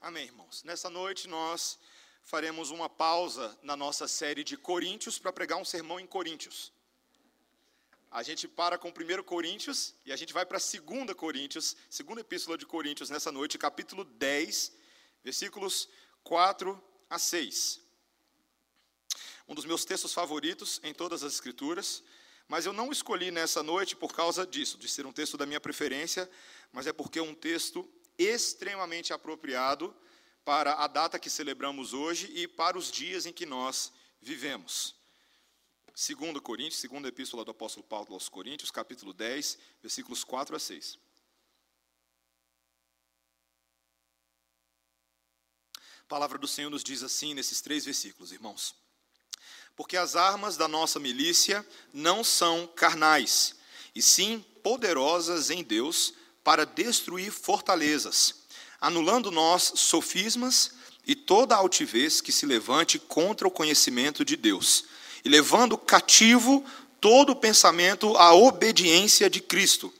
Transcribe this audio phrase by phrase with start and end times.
[0.00, 0.62] Amém, irmãos.
[0.62, 1.76] Nessa noite nós
[2.22, 6.72] faremos uma pausa na nossa série de Coríntios para pregar um sermão em Coríntios.
[8.08, 12.56] A gente para com 1 Coríntios e a gente vai para 2 Coríntios, segunda epístola
[12.56, 14.72] de Coríntios nessa noite, capítulo 10,
[15.24, 15.88] versículos
[16.22, 16.80] 4
[17.10, 17.80] a 6.
[19.48, 22.04] Um dos meus textos favoritos em todas as escrituras,
[22.46, 25.60] mas eu não escolhi nessa noite por causa disso, de ser um texto da minha
[25.60, 26.30] preferência,
[26.72, 29.94] mas é porque é um texto extremamente apropriado
[30.44, 34.96] para a data que celebramos hoje e para os dias em que nós vivemos.
[35.94, 40.98] Segundo Coríntios, segunda epístola do apóstolo Paulo aos Coríntios, capítulo 10, versículos 4 a 6.
[45.76, 48.74] A palavra do Senhor nos diz assim nesses três versículos, irmãos.
[49.76, 53.56] Porque as armas da nossa milícia não são carnais,
[53.94, 56.14] e sim poderosas em Deus
[56.48, 58.36] para destruir fortalezas,
[58.80, 60.70] anulando nós sofismas
[61.06, 64.86] e toda altivez que se levante contra o conhecimento de Deus,
[65.22, 66.64] e levando cativo
[67.02, 69.92] todo o pensamento à obediência de Cristo,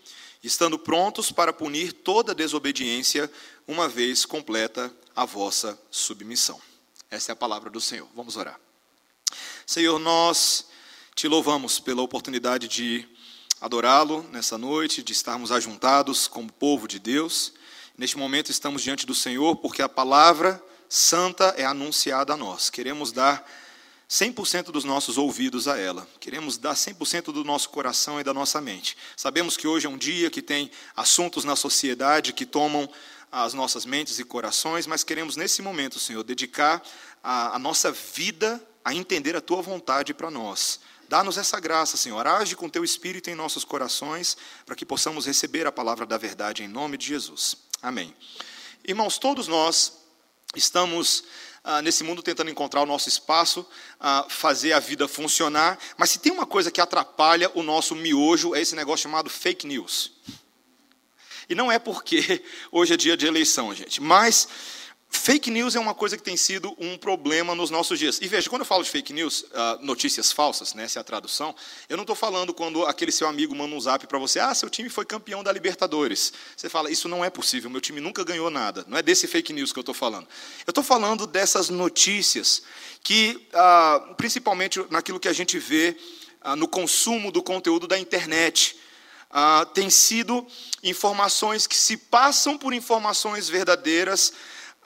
[0.43, 3.31] estando prontos para punir toda desobediência,
[3.67, 6.59] uma vez completa a vossa submissão.
[7.11, 8.09] Essa é a palavra do Senhor.
[8.17, 8.59] Vamos orar.
[9.67, 10.65] Senhor, nós
[11.15, 13.07] te louvamos pela oportunidade de
[13.61, 17.53] adorá-lo nessa noite, de estarmos ajuntados como povo de Deus.
[17.97, 22.71] Neste momento estamos diante do Senhor porque a palavra santa é anunciada a nós.
[22.71, 23.45] Queremos dar
[24.09, 26.09] 100% dos nossos ouvidos a ela.
[26.19, 28.97] Queremos dar 100% do nosso coração e da nossa mente.
[29.17, 32.89] Sabemos que hoje é um dia que tem assuntos na sociedade que tomam
[33.31, 36.83] as nossas mentes e corações, mas queremos nesse momento, Senhor, dedicar
[37.23, 40.81] a, a nossa vida a entender a tua vontade para nós.
[41.09, 42.27] Dá-nos essa graça, Senhor.
[42.27, 46.63] Age com teu espírito em nossos corações, para que possamos receber a palavra da verdade
[46.63, 47.57] em nome de Jesus.
[47.81, 48.15] Amém.
[48.87, 49.95] Irmãos, todos nós
[50.55, 51.25] estamos
[51.65, 53.67] ah, nesse mundo tentando encontrar o nosso espaço,
[53.99, 58.55] ah, fazer a vida funcionar, mas se tem uma coisa que atrapalha o nosso miojo,
[58.55, 60.13] é esse negócio chamado fake news.
[61.49, 64.47] E não é porque hoje é dia de eleição, gente, mas
[65.11, 68.19] Fake news é uma coisa que tem sido um problema nos nossos dias.
[68.21, 71.05] E veja, quando eu falo de fake news, uh, notícias falsas, né, essa é a
[71.05, 71.55] tradução,
[71.89, 74.69] eu não estou falando quando aquele seu amigo manda um zap para você, ah, seu
[74.69, 76.33] time foi campeão da Libertadores.
[76.55, 78.85] Você fala, isso não é possível, meu time nunca ganhou nada.
[78.87, 80.29] Não é desse fake news que eu estou falando.
[80.67, 82.63] Eu estou falando dessas notícias
[83.03, 85.97] que, uh, principalmente naquilo que a gente vê
[86.45, 88.77] uh, no consumo do conteúdo da internet,
[89.31, 90.47] uh, tem sido
[90.83, 94.35] informações que se passam por informações verdadeiras,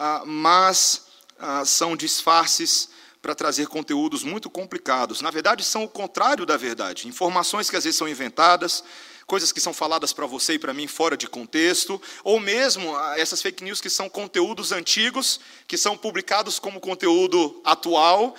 [0.05, 1.03] ah, mas
[1.39, 2.89] ah, são disfarces
[3.23, 5.21] para trazer conteúdos muito complicados.
[5.21, 7.07] Na verdade, são o contrário da verdade.
[7.07, 8.83] Informações que às vezes são inventadas,
[9.29, 13.15] coisas que são faladas para você e para mim fora de contexto, ou mesmo ah,
[13.17, 18.35] essas fake news que são conteúdos antigos, que são publicados como conteúdo atual,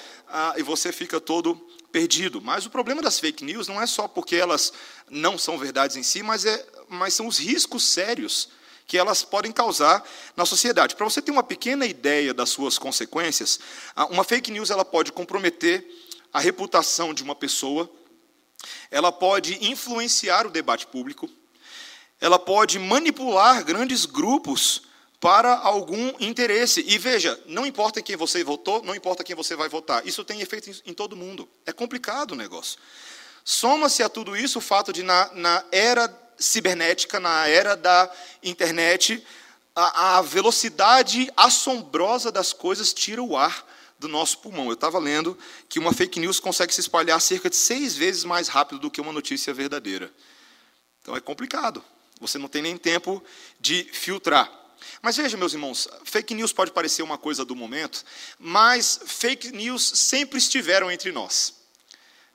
[0.57, 1.55] e você fica todo
[1.93, 2.41] perdido.
[2.41, 4.73] Mas o problema das fake news não é só porque elas
[5.09, 8.49] não são verdades em si, mas, é, mas são os riscos sérios
[8.87, 10.03] que elas podem causar
[10.35, 10.95] na sociedade.
[10.95, 13.59] Para você ter uma pequena ideia das suas consequências,
[14.09, 15.85] uma fake news ela pode comprometer
[16.31, 17.89] a reputação de uma pessoa,
[18.89, 21.29] ela pode influenciar o debate público,
[22.19, 24.83] ela pode manipular grandes grupos
[25.19, 26.83] para algum interesse.
[26.87, 30.41] E veja, não importa quem você votou, não importa quem você vai votar, isso tem
[30.41, 31.47] efeito em todo mundo.
[31.65, 32.79] É complicado o negócio.
[33.45, 36.07] Soma-se a tudo isso o fato de, na, na era
[36.37, 38.11] cibernética, na era da
[38.41, 39.23] internet,
[39.75, 43.65] a, a velocidade assombrosa das coisas tira o ar
[43.99, 44.67] do nosso pulmão.
[44.67, 48.47] Eu estava lendo que uma fake news consegue se espalhar cerca de seis vezes mais
[48.47, 50.11] rápido do que uma notícia verdadeira.
[51.01, 51.83] Então é complicado.
[52.19, 53.23] Você não tem nem tempo
[53.59, 54.51] de filtrar.
[55.01, 58.03] Mas veja, meus irmãos, fake news pode parecer uma coisa do momento,
[58.37, 61.55] mas fake news sempre estiveram entre nós.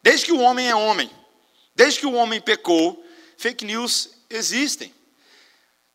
[0.02, 1.10] Desde que o homem é homem,
[1.74, 3.04] desde que o homem pecou,
[3.38, 4.92] fake news existem.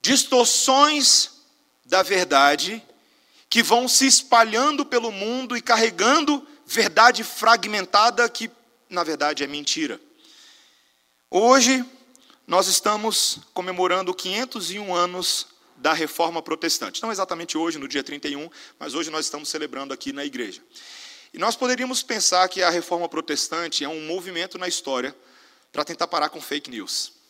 [0.01, 1.29] Distorções
[1.85, 2.81] da verdade
[3.49, 8.49] que vão se espalhando pelo mundo e carregando verdade fragmentada que,
[8.89, 9.99] na verdade, é mentira.
[11.29, 11.85] Hoje,
[12.47, 15.47] nós estamos comemorando 501 anos
[15.77, 17.03] da reforma protestante.
[17.03, 20.61] Não exatamente hoje, no dia 31, mas hoje nós estamos celebrando aqui na igreja.
[21.33, 25.15] E nós poderíamos pensar que a reforma protestante é um movimento na história
[25.71, 27.22] para tentar parar com fake news.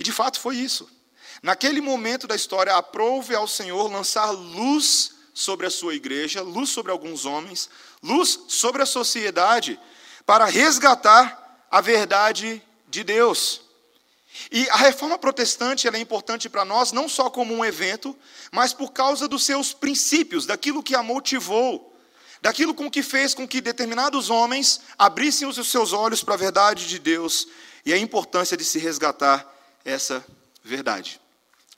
[0.00, 0.88] E de fato foi isso.
[1.42, 6.90] Naquele momento da história, aprove ao Senhor lançar luz sobre a sua igreja, luz sobre
[6.90, 7.68] alguns homens,
[8.02, 9.78] luz sobre a sociedade,
[10.24, 13.60] para resgatar a verdade de Deus.
[14.50, 18.16] E a reforma protestante é importante para nós não só como um evento,
[18.50, 21.94] mas por causa dos seus princípios, daquilo que a motivou,
[22.40, 26.88] daquilo com que fez com que determinados homens abrissem os seus olhos para a verdade
[26.88, 27.46] de Deus
[27.84, 30.24] e a importância de se resgatar essa
[30.62, 31.20] verdade.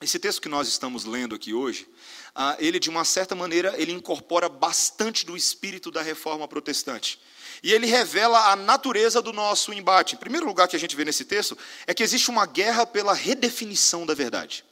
[0.01, 1.87] Esse texto que nós estamos lendo aqui hoje,
[2.35, 7.19] ah, ele de uma certa maneira ele incorpora bastante do espírito da reforma protestante.
[7.61, 10.15] E ele revela a natureza do nosso embate.
[10.15, 11.57] Em primeiro lugar que a gente vê nesse texto
[11.87, 14.65] é que existe uma guerra pela redefinição da verdade.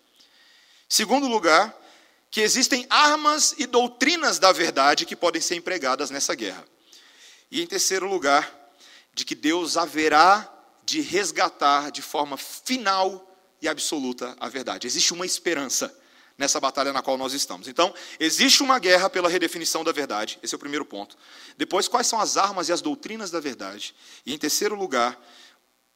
[0.89, 1.73] Segundo lugar,
[2.29, 6.65] que existem armas e doutrinas da verdade que podem ser empregadas nessa guerra.
[7.49, 8.53] E em terceiro lugar,
[9.13, 10.50] de que Deus haverá
[10.91, 13.25] de resgatar de forma final
[13.61, 14.87] e absoluta a verdade.
[14.87, 15.97] Existe uma esperança
[16.37, 17.69] nessa batalha na qual nós estamos.
[17.69, 21.17] Então, existe uma guerra pela redefinição da verdade, esse é o primeiro ponto.
[21.57, 23.95] Depois, quais são as armas e as doutrinas da verdade?
[24.25, 25.17] E em terceiro lugar,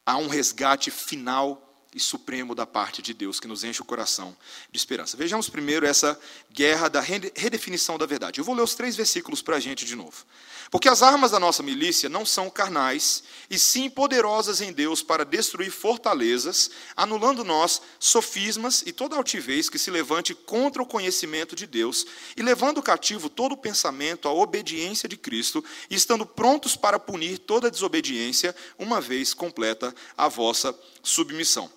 [0.06, 1.62] há um resgate final
[1.94, 4.34] e supremo da parte de Deus que nos enche o coração
[4.70, 5.14] de esperança.
[5.14, 6.18] Vejamos primeiro essa
[6.50, 8.40] guerra da redefinição da verdade.
[8.40, 10.24] Eu vou ler os três versículos para a gente de novo.
[10.70, 15.24] Porque as armas da nossa milícia não são carnais, e sim poderosas em Deus para
[15.24, 21.66] destruir fortalezas, anulando nós sofismas e toda altivez que se levante contra o conhecimento de
[21.66, 26.98] Deus, e levando cativo todo o pensamento à obediência de Cristo, e estando prontos para
[26.98, 31.70] punir toda desobediência, uma vez completa a vossa submissão.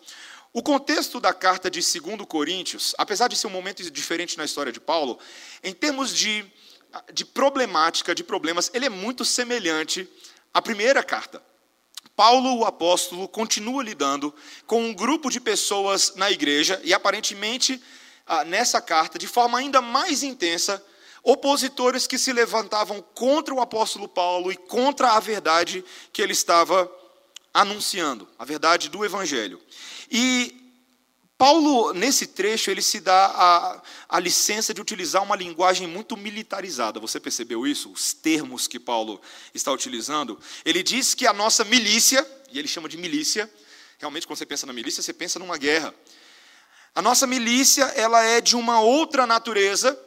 [0.51, 4.71] O contexto da carta de 2 Coríntios, apesar de ser um momento diferente na história
[4.71, 5.19] de Paulo,
[5.63, 6.44] em termos de
[7.13, 10.07] de problemática, de problemas, ele é muito semelhante
[10.53, 11.41] à primeira carta.
[12.15, 14.33] Paulo, o apóstolo, continua lidando
[14.68, 17.81] com um grupo de pessoas na igreja e, aparentemente,
[18.25, 20.83] ah, nessa carta, de forma ainda mais intensa,
[21.24, 26.92] opositores que se levantavam contra o apóstolo Paulo e contra a verdade que ele estava
[27.53, 29.62] anunciando, a verdade do evangelho.
[30.12, 30.69] E
[31.39, 37.00] Paulo, nesse trecho, ele se dá a, a, licença de utilizar uma linguagem muito militarizada.
[37.00, 37.89] Você percebeu isso?
[37.89, 39.21] Os termos que Paulo
[39.53, 40.38] está utilizando.
[40.65, 43.50] Ele diz que a nossa milícia, e ele chama de milícia,
[44.00, 45.95] realmente, quando você pensa na milícia, você pensa numa guerra.
[46.94, 49.97] A nossa milícia, ela é de uma outra natureza,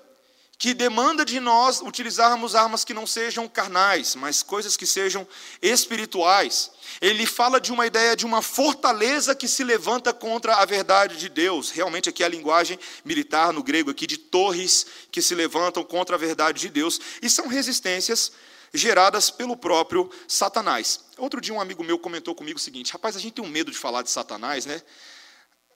[0.62, 5.26] que demanda de nós utilizarmos armas que não sejam carnais, mas coisas que sejam
[5.61, 6.70] espirituais.
[7.00, 11.29] Ele fala de uma ideia de uma fortaleza que se levanta contra a verdade de
[11.29, 11.73] Deus.
[11.73, 16.14] Realmente aqui é a linguagem militar no grego aqui de torres que se levantam contra
[16.14, 18.31] a verdade de Deus e são resistências
[18.73, 21.06] geradas pelo próprio Satanás.
[21.19, 23.73] Outro dia um amigo meu comentou comigo o seguinte: "Rapaz, a gente tem um medo
[23.73, 24.81] de falar de Satanás, né?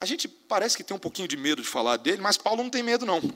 [0.00, 2.71] A gente parece que tem um pouquinho de medo de falar dele, mas Paulo não
[2.71, 3.21] tem medo não.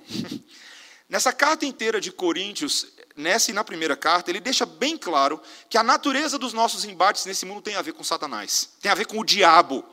[1.11, 2.87] Nessa carta inteira de Coríntios,
[3.17, 7.27] nessa e na primeira carta, ele deixa bem claro que a natureza dos nossos embates
[7.27, 9.85] nesse mundo tem a ver com Satanás, tem a ver com o diabo.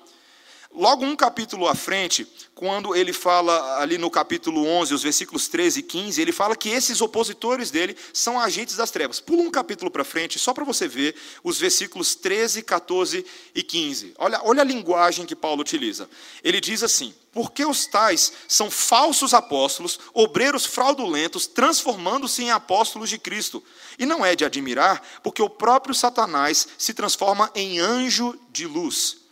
[0.78, 5.80] Logo um capítulo à frente, quando ele fala ali no capítulo 11, os versículos 13
[5.80, 9.20] e 15, ele fala que esses opositores dele são agentes das trevas.
[9.20, 13.26] Pula um capítulo para frente, só para você ver os versículos 13, 14
[13.56, 14.14] e 15.
[14.20, 16.08] Olha, olha a linguagem que Paulo utiliza.
[16.44, 23.18] Ele diz assim: Porque os tais são falsos apóstolos, obreiros fraudulentos, transformando-se em apóstolos de
[23.18, 23.64] Cristo.
[23.98, 29.26] E não é de admirar, porque o próprio Satanás se transforma em anjo de luz.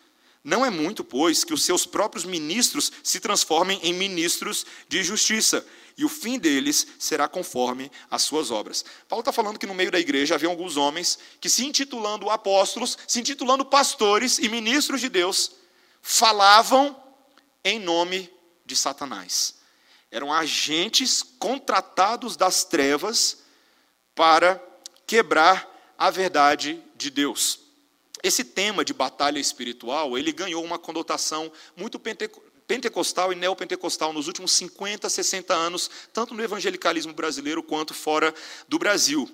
[0.45, 5.65] Não é muito, pois, que os seus próprios ministros se transformem em ministros de justiça,
[5.97, 8.85] e o fim deles será conforme as suas obras.
[9.09, 12.95] Paulo está falando que no meio da igreja havia alguns homens que, se intitulando apóstolos,
[13.07, 15.53] se intitulando pastores e ministros de Deus,
[15.99, 16.95] falavam
[17.63, 18.31] em nome
[18.63, 19.55] de Satanás.
[20.11, 23.39] Eram agentes contratados das trevas
[24.13, 24.63] para
[25.07, 25.67] quebrar
[25.97, 27.64] a verdade de Deus.
[28.25, 32.01] Esse tema de batalha espiritual, ele ganhou uma conotação muito
[32.65, 38.33] pentecostal e neopentecostal nos últimos 50, 60 anos, tanto no evangelicalismo brasileiro quanto fora
[38.67, 39.29] do Brasil.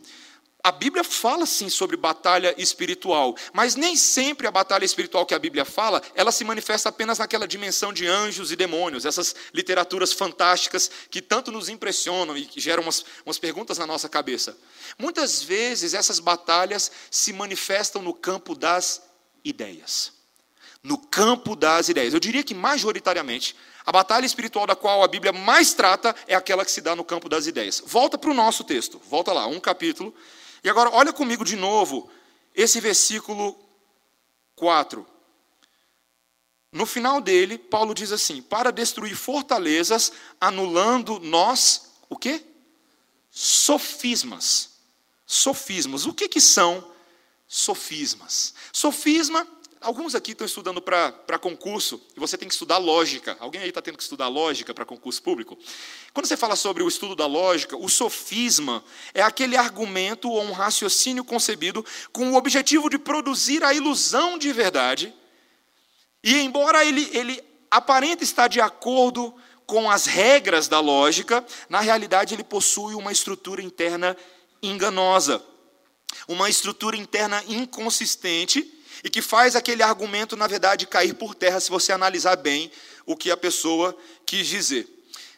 [0.64, 5.40] A Bíblia fala sim sobre batalha espiritual, mas nem sempre a batalha espiritual que a
[5.40, 10.92] Bíblia fala, ela se manifesta apenas naquela dimensão de anjos e demônios, essas literaturas fantásticas
[11.10, 14.56] que tanto nos impressionam e geram umas, umas perguntas na nossa cabeça.
[15.00, 19.02] Muitas vezes essas batalhas se manifestam no campo das
[19.44, 20.14] ideias.
[20.84, 22.14] No campo das ideias.
[22.14, 26.64] Eu diria que majoritariamente a batalha espiritual da qual a Bíblia mais trata é aquela
[26.64, 27.82] que se dá no campo das ideias.
[27.86, 30.14] Volta para o nosso texto, volta lá, um capítulo
[30.64, 32.10] e agora, olha comigo de novo
[32.54, 33.58] esse versículo
[34.56, 35.08] 4.
[36.72, 42.46] No final dele, Paulo diz assim: para destruir fortalezas, anulando nós, o quê?
[43.30, 44.72] Sofismas.
[45.26, 46.06] Sofismas.
[46.06, 46.94] O que, que são
[47.48, 48.54] sofismas?
[48.72, 49.48] Sofisma,
[49.82, 53.36] alguns aqui estão estudando para concurso e você tem que estudar lógica.
[53.40, 55.58] Alguém aí está tendo que estudar lógica para concurso público?
[56.14, 58.84] Quando você fala sobre o estudo da lógica, o sofisma
[59.14, 61.84] é aquele argumento ou um raciocínio concebido
[62.14, 65.14] com o objetivo de produzir a ilusão de verdade.
[66.24, 69.34] E embora ele, ele aparente estar de acordo
[69.66, 74.16] com as regras da lógica, na realidade ele possui uma estrutura interna
[74.62, 75.44] enganosa,
[76.28, 81.70] uma estrutura interna inconsistente e que faz aquele argumento, na verdade, cair por terra se
[81.70, 82.72] você analisar bem
[83.06, 83.96] o que a pessoa
[84.26, 84.88] quis dizer.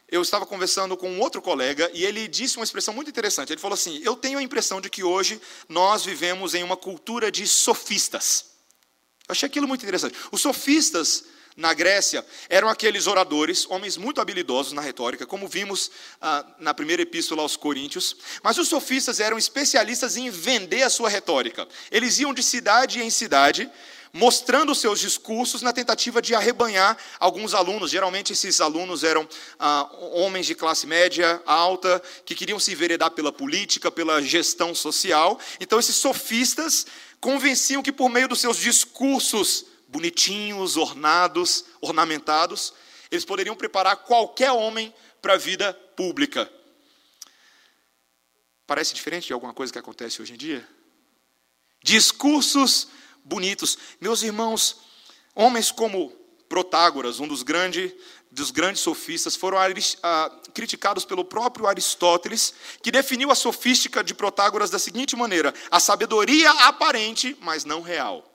[0.09, 3.51] Eu estava conversando com um outro colega e ele disse uma expressão muito interessante.
[3.51, 7.31] Ele falou assim: Eu tenho a impressão de que hoje nós vivemos em uma cultura
[7.31, 8.45] de sofistas.
[9.27, 10.15] Eu achei aquilo muito interessante.
[10.31, 11.23] Os sofistas
[11.55, 15.91] na Grécia eram aqueles oradores, homens muito habilidosos na retórica, como vimos
[16.21, 18.15] ah, na primeira epístola aos Coríntios.
[18.41, 21.67] Mas os sofistas eram especialistas em vender a sua retórica.
[21.91, 23.69] Eles iam de cidade em cidade,
[24.11, 27.89] mostrando seus discursos na tentativa de arrebanhar alguns alunos.
[27.89, 29.27] Geralmente esses alunos eram
[29.59, 35.39] ah, homens de classe média alta, que queriam se enveredar pela política, pela gestão social.
[35.59, 36.85] Então esses sofistas
[37.19, 42.73] convenciam que por meio dos seus discursos bonitinhos, ornados, ornamentados,
[43.11, 46.51] eles poderiam preparar qualquer homem para a vida pública.
[48.65, 50.67] Parece diferente de alguma coisa que acontece hoje em dia?
[51.83, 52.87] Discursos
[53.23, 53.77] bonitos.
[54.01, 54.77] Meus irmãos,
[55.35, 56.11] homens como
[56.49, 57.95] Protágoras, um dos, grande,
[58.31, 59.57] dos grandes sofistas, foram
[60.03, 65.79] ah, criticados pelo próprio Aristóteles, que definiu a sofística de Protágoras da seguinte maneira: a
[65.79, 68.32] sabedoria aparente, mas não real.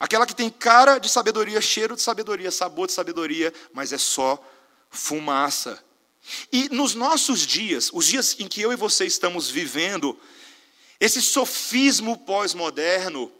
[0.00, 4.42] Aquela que tem cara de sabedoria, cheiro de sabedoria, sabor de sabedoria, mas é só
[4.88, 5.78] fumaça.
[6.50, 10.18] E nos nossos dias, os dias em que eu e você estamos vivendo,
[10.98, 13.30] esse sofismo pós-moderno,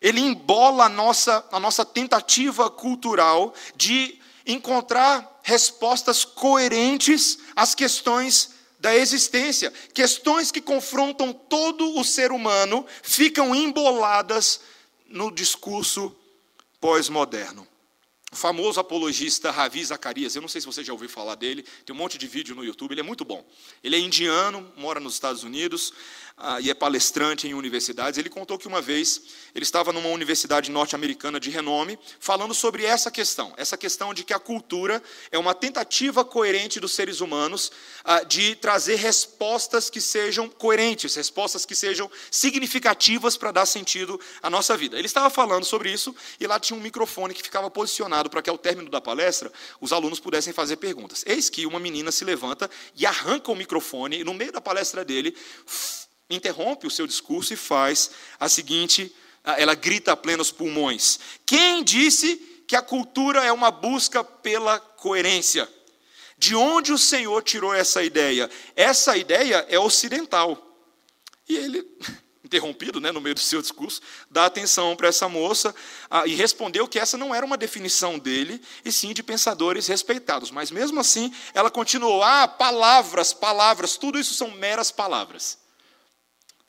[0.00, 8.94] ele embola a nossa, a nossa tentativa cultural de encontrar respostas coerentes às questões da
[8.94, 9.72] existência.
[9.92, 14.60] Questões que confrontam todo o ser humano ficam emboladas
[15.08, 16.14] no discurso
[16.80, 17.66] pós-moderno.
[18.32, 21.94] O famoso apologista Ravi Zacarias, eu não sei se você já ouviu falar dele, tem
[21.94, 23.46] um monte de vídeo no YouTube, ele é muito bom.
[23.82, 25.92] Ele é indiano, mora nos Estados Unidos,
[26.38, 28.18] ah, e é palestrante em universidades.
[28.18, 29.22] Ele contou que uma vez
[29.54, 34.34] ele estava numa universidade norte-americana de renome, falando sobre essa questão, essa questão de que
[34.34, 37.72] a cultura é uma tentativa coerente dos seres humanos
[38.04, 44.50] ah, de trazer respostas que sejam coerentes, respostas que sejam significativas para dar sentido à
[44.50, 44.98] nossa vida.
[44.98, 48.50] Ele estava falando sobre isso e lá tinha um microfone que ficava posicionado para que
[48.50, 49.50] ao término da palestra
[49.80, 51.24] os alunos pudessem fazer perguntas.
[51.26, 55.02] Eis que uma menina se levanta e arranca o microfone e no meio da palestra
[55.02, 55.34] dele
[56.28, 59.14] interrompe o seu discurso e faz a seguinte,
[59.44, 65.68] ela grita a plenos pulmões: Quem disse que a cultura é uma busca pela coerência?
[66.38, 68.50] De onde o Senhor tirou essa ideia?
[68.74, 70.62] Essa ideia é ocidental.
[71.48, 71.86] E ele,
[72.44, 75.74] interrompido né, no meio do seu discurso, dá atenção para essa moça
[76.10, 80.50] ah, e respondeu que essa não era uma definição dele, e sim de pensadores respeitados.
[80.50, 85.65] Mas mesmo assim, ela continuou: ah, palavras, palavras, tudo isso são meras palavras.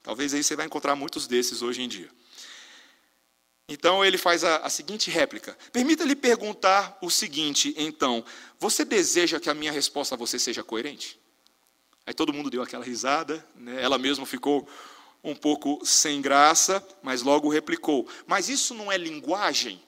[0.08, 2.10] Talvez aí você vai encontrar muitos desses hoje em dia.
[3.68, 8.24] Então ele faz a, a seguinte réplica: Permita-lhe perguntar o seguinte, então,
[8.58, 11.20] você deseja que a minha resposta a você seja coerente?
[12.06, 13.84] Aí todo mundo deu aquela risada, né?
[13.84, 14.66] ela mesma ficou
[15.22, 19.84] um pouco sem graça, mas logo replicou: Mas isso não é linguagem?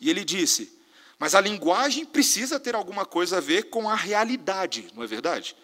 [0.00, 0.80] E ele disse:
[1.18, 5.54] Mas a linguagem precisa ter alguma coisa a ver com a realidade, não é verdade?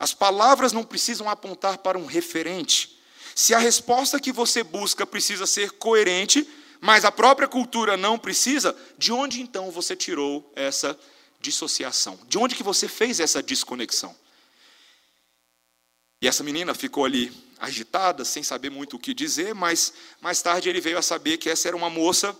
[0.00, 2.93] As palavras não precisam apontar para um referente.
[3.34, 6.48] Se a resposta que você busca precisa ser coerente,
[6.80, 10.98] mas a própria cultura não precisa, de onde então você tirou essa
[11.40, 12.18] dissociação?
[12.28, 14.14] De onde que você fez essa desconexão?
[16.22, 20.68] E essa menina ficou ali agitada, sem saber muito o que dizer, mas mais tarde
[20.68, 22.36] ele veio a saber que essa era uma moça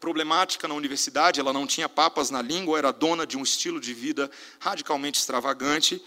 [0.00, 3.94] problemática na universidade, ela não tinha papas na língua, era dona de um estilo de
[3.94, 6.02] vida radicalmente extravagante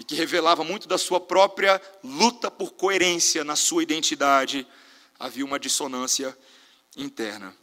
[0.00, 4.66] e que revelava muito da sua própria luta por coerência na sua identidade.
[5.18, 6.34] Havia uma dissonância
[6.96, 7.54] interna.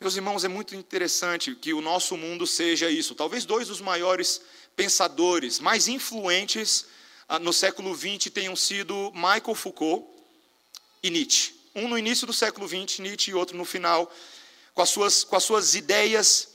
[0.00, 3.16] Meus irmãos, é muito interessante que o nosso mundo seja isso.
[3.16, 4.42] Talvez dois dos maiores
[4.76, 6.86] pensadores, mais influentes
[7.28, 10.06] ah, no século XX tenham sido Michael Foucault
[11.02, 11.52] e Nietzsche.
[11.74, 14.08] Um no início do século XX, Nietzsche, e outro no final,
[14.72, 16.50] com as suas, com as suas ideias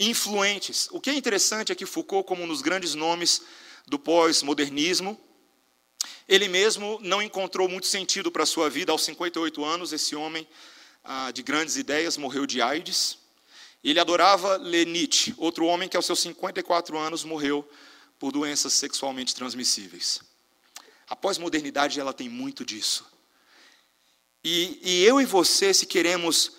[0.00, 0.88] influentes.
[0.90, 3.40] O que é interessante é que Foucault, como um dos grandes nomes
[3.86, 5.20] do pós-modernismo.
[6.28, 9.92] Ele mesmo não encontrou muito sentido para a sua vida aos 58 anos.
[9.92, 10.46] Esse homem
[11.02, 13.18] ah, de grandes ideias, morreu de AIDS.
[13.82, 17.68] Ele adorava ler Nietzsche, outro homem que aos seus 54 anos morreu
[18.18, 20.22] por doenças sexualmente transmissíveis.
[21.06, 23.04] A pós-modernidade ela tem muito disso.
[24.42, 26.52] E, e eu e você, se queremos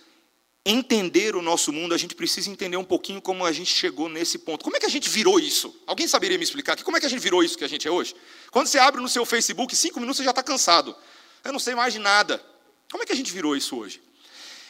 [0.66, 4.40] entender o nosso mundo, a gente precisa entender um pouquinho como a gente chegou nesse
[4.40, 4.64] ponto.
[4.64, 5.80] Como é que a gente virou isso?
[5.86, 6.84] Alguém saberia me explicar aqui?
[6.84, 8.16] Como é que a gente virou isso que a gente é hoje?
[8.50, 10.96] Quando você abre no seu Facebook, cinco minutos você já está cansado.
[11.44, 12.44] Eu não sei mais de nada.
[12.90, 14.02] Como é que a gente virou isso hoje?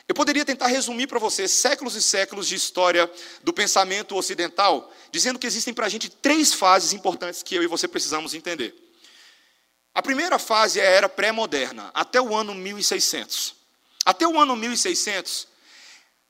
[0.07, 3.09] Eu poderia tentar resumir para você séculos e séculos de história
[3.41, 7.67] do pensamento ocidental, dizendo que existem para a gente três fases importantes que eu e
[7.67, 8.75] você precisamos entender.
[9.93, 13.55] A primeira fase é a era pré-moderna, até o ano 1600.
[14.05, 15.47] Até o ano 1600,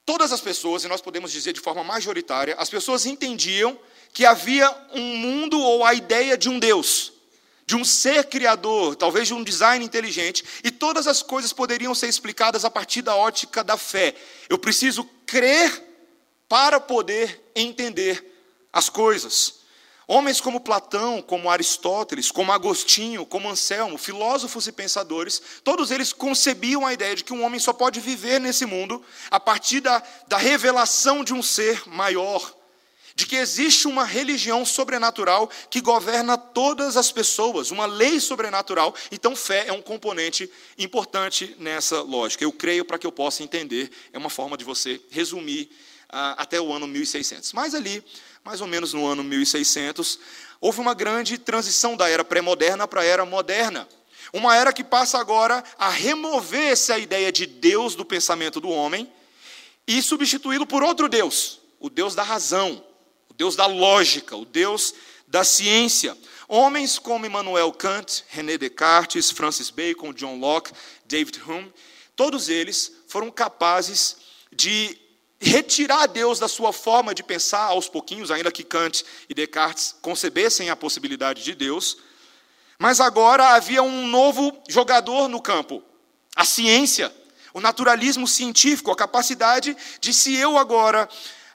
[0.06, 3.78] Todas as pessoas, e nós podemos dizer de forma majoritária, as pessoas entendiam
[4.14, 7.12] que havia um mundo ou a ideia de um Deus,
[7.66, 12.08] de um ser criador, talvez de um design inteligente, e todas as coisas poderiam ser
[12.08, 14.14] explicadas a partir da ótica da fé.
[14.48, 15.84] Eu preciso crer
[16.48, 18.24] para poder entender
[18.72, 19.65] as coisas.
[20.08, 26.86] Homens como Platão, como Aristóteles, como Agostinho, como Anselmo, filósofos e pensadores, todos eles concebiam
[26.86, 30.38] a ideia de que um homem só pode viver nesse mundo a partir da, da
[30.38, 32.54] revelação de um ser maior,
[33.16, 38.94] de que existe uma religião sobrenatural que governa todas as pessoas, uma lei sobrenatural.
[39.12, 42.44] Então, fé é um componente importante nessa lógica.
[42.44, 45.70] Eu creio para que eu possa entender, é uma forma de você resumir
[46.10, 47.54] ah, até o ano 1600.
[47.54, 48.04] Mas ali
[48.46, 50.20] mais ou menos no ano 1600,
[50.62, 53.90] houve uma grande transição da era pré-moderna para a era moderna.
[54.32, 59.12] Uma era que passa agora a remover essa ideia de Deus do pensamento do homem
[59.88, 62.86] e substituí-lo por outro Deus, o Deus da razão,
[63.28, 64.94] o Deus da lógica, o Deus
[65.28, 66.16] da ciência.
[66.48, 70.72] Homens como Immanuel Kant, René Descartes, Francis Bacon, John Locke,
[71.08, 71.74] David Hume,
[72.16, 74.18] todos eles foram capazes
[74.52, 75.00] de
[75.40, 80.70] retirar Deus da sua forma de pensar aos pouquinhos, ainda que Kant e Descartes concebessem
[80.70, 81.98] a possibilidade de Deus.
[82.80, 85.82] Mas agora havia um novo jogador no campo,
[86.36, 87.14] a ciência,
[87.54, 91.08] o naturalismo científico, a capacidade de, se eu agora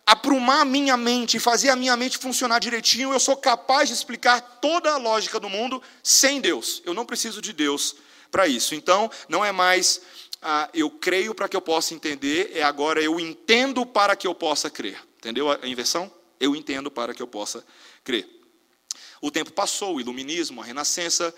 [0.06, 4.90] aprumar minha mente fazer a minha mente funcionar direitinho, eu sou capaz de explicar toda
[4.92, 6.82] a lógica do mundo sem Deus.
[6.84, 7.94] Eu não preciso de Deus
[8.30, 8.74] para isso.
[8.74, 10.00] Então, não é mais
[10.42, 14.34] ah, eu creio para que eu possa entender, é agora eu entendo para que eu
[14.34, 14.98] possa crer.
[15.18, 16.10] Entendeu a inversão?
[16.38, 17.64] Eu entendo para que eu possa
[18.02, 18.26] crer.
[19.20, 21.34] O tempo passou, o iluminismo, a renascença,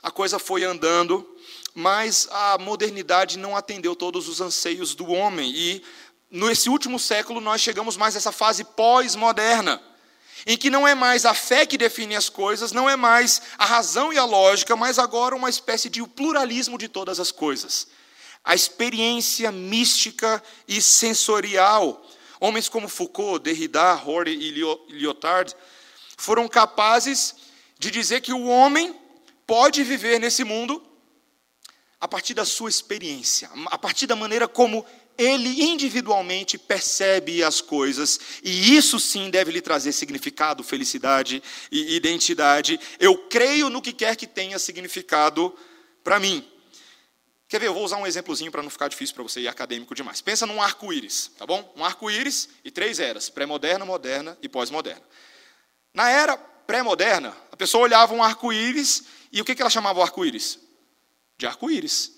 [0.00, 1.28] a coisa foi andando,
[1.74, 5.50] mas a modernidade não atendeu todos os anseios do homem.
[5.52, 5.82] E
[6.30, 9.82] nesse último século nós chegamos mais a essa fase pós-moderna,
[10.46, 13.64] em que não é mais a fé que define as coisas, não é mais a
[13.64, 17.88] razão e a lógica, mas agora uma espécie de pluralismo de todas as coisas
[18.46, 22.08] a experiência mística e sensorial.
[22.38, 24.50] Homens como Foucault, Derrida, Horde e
[24.92, 25.52] Lyotard
[26.16, 27.34] foram capazes
[27.76, 28.94] de dizer que o homem
[29.46, 30.80] pode viver nesse mundo
[32.00, 34.86] a partir da sua experiência, a partir da maneira como
[35.18, 42.78] ele individualmente percebe as coisas, e isso sim deve lhe trazer significado, felicidade e identidade.
[43.00, 45.56] Eu creio no que quer que tenha significado
[46.04, 46.46] para mim.
[47.48, 47.68] Quer ver?
[47.68, 50.20] Eu vou usar um exemplozinho para não ficar difícil para você e acadêmico demais.
[50.20, 51.72] Pensa num arco-íris, tá bom?
[51.76, 55.02] Um arco-íris e três eras: pré-moderna, moderna e pós-moderna.
[55.94, 60.58] Na era pré-moderna, a pessoa olhava um arco-íris e o que ela chamava o arco-íris?
[61.38, 62.12] De arco-íris.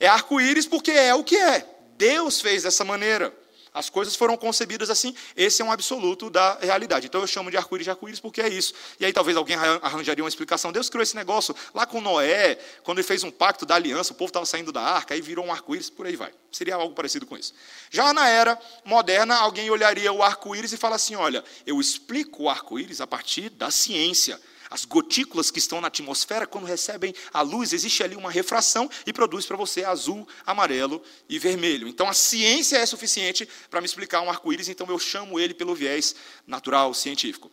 [0.00, 1.68] É arco-íris porque é o que é.
[1.96, 3.32] Deus fez dessa maneira.
[3.74, 7.06] As coisas foram concebidas assim, esse é um absoluto da realidade.
[7.06, 8.74] Então eu chamo de arco-íris de arco-íris porque é isso.
[9.00, 10.70] E aí talvez alguém arranjaria uma explicação.
[10.70, 14.16] Deus criou esse negócio lá com Noé, quando ele fez um pacto da aliança, o
[14.16, 16.32] povo estava saindo da arca, aí virou um arco-íris, por aí vai.
[16.50, 17.54] Seria algo parecido com isso.
[17.90, 22.50] Já na era moderna, alguém olharia o arco-íris e fala assim: olha, eu explico o
[22.50, 24.38] arco-íris a partir da ciência.
[24.72, 29.12] As gotículas que estão na atmosfera, quando recebem a luz, existe ali uma refração e
[29.12, 31.86] produz para você azul, amarelo e vermelho.
[31.86, 35.74] Então a ciência é suficiente para me explicar um arco-íris, então eu chamo ele pelo
[35.74, 37.52] viés natural, científico.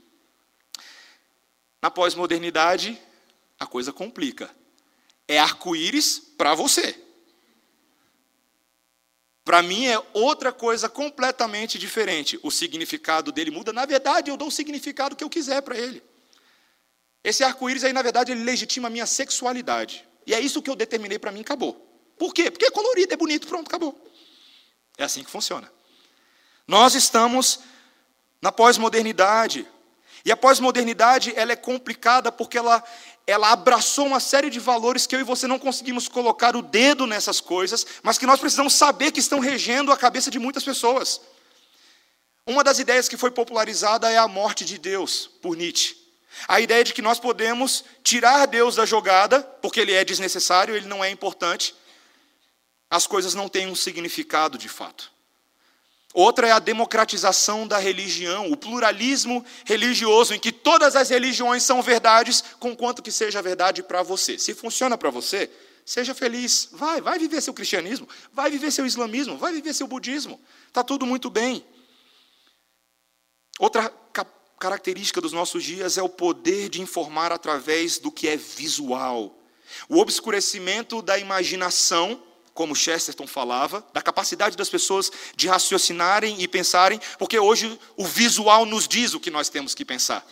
[1.82, 2.98] Na pós-modernidade,
[3.60, 4.50] a coisa complica.
[5.28, 6.98] É arco-íris para você.
[9.44, 12.40] Para mim é outra coisa completamente diferente.
[12.42, 13.74] O significado dele muda.
[13.74, 16.02] Na verdade, eu dou o significado que eu quiser para ele.
[17.24, 20.08] Esse arco-íris aí, na verdade, ele legitima a minha sexualidade.
[20.26, 21.74] E é isso que eu determinei para mim, acabou.
[22.18, 22.52] Por quê?
[22.52, 24.00] Porque é colorido, é bonito, pronto, acabou.
[24.98, 25.72] É assim que funciona.
[26.68, 27.60] Nós estamos
[28.42, 29.68] na pós-modernidade.
[30.24, 32.84] E a pós-modernidade, ela é complicada porque ela,
[33.26, 37.08] ela abraçou uma série de valores que eu e você não conseguimos colocar o dedo
[37.08, 41.22] nessas coisas, mas que nós precisamos saber que estão regendo a cabeça de muitas pessoas.
[42.46, 45.99] Uma das ideias que foi popularizada é a morte de Deus, por Nietzsche.
[46.48, 50.88] A ideia de que nós podemos tirar Deus da jogada, porque ele é desnecessário, ele
[50.88, 51.76] não é importante,
[52.90, 55.12] as coisas não têm um significado de fato.
[56.14, 61.84] Outra é a democratização da religião, o pluralismo religioso, em que todas as religiões são
[61.84, 64.40] verdades, conquanto que seja verdade para você.
[64.40, 65.52] Se funciona para você,
[65.86, 66.70] seja feliz.
[66.72, 70.42] Vai, vai viver seu cristianismo, vai viver seu islamismo, vai viver seu budismo.
[70.68, 71.64] Está tudo muito bem.
[73.60, 73.94] Outra
[74.60, 79.36] característica dos nossos dias é o poder de informar através do que é visual.
[79.88, 82.22] O obscurecimento da imaginação
[82.60, 88.66] como Chesterton falava, da capacidade das pessoas de raciocinarem e pensarem, porque hoje o visual
[88.66, 90.28] nos diz o que nós temos que pensar.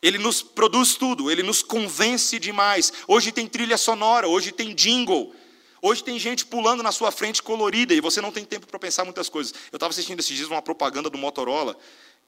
[0.00, 2.92] Ele nos produz tudo, ele nos convence demais.
[3.08, 5.34] Hoje tem trilha sonora, hoje tem jingle.
[5.82, 9.04] Hoje tem gente pulando na sua frente colorida e você não tem tempo para pensar
[9.04, 9.52] muitas coisas.
[9.72, 11.76] Eu estava assistindo esses dias uma propaganda do Motorola.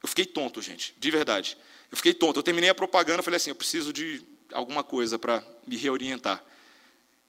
[0.02, 1.56] Eu fiquei tonto, gente, de verdade.
[1.90, 2.38] Eu fiquei tonto.
[2.38, 6.42] Eu terminei a propaganda, falei assim, eu preciso de alguma coisa para me reorientar.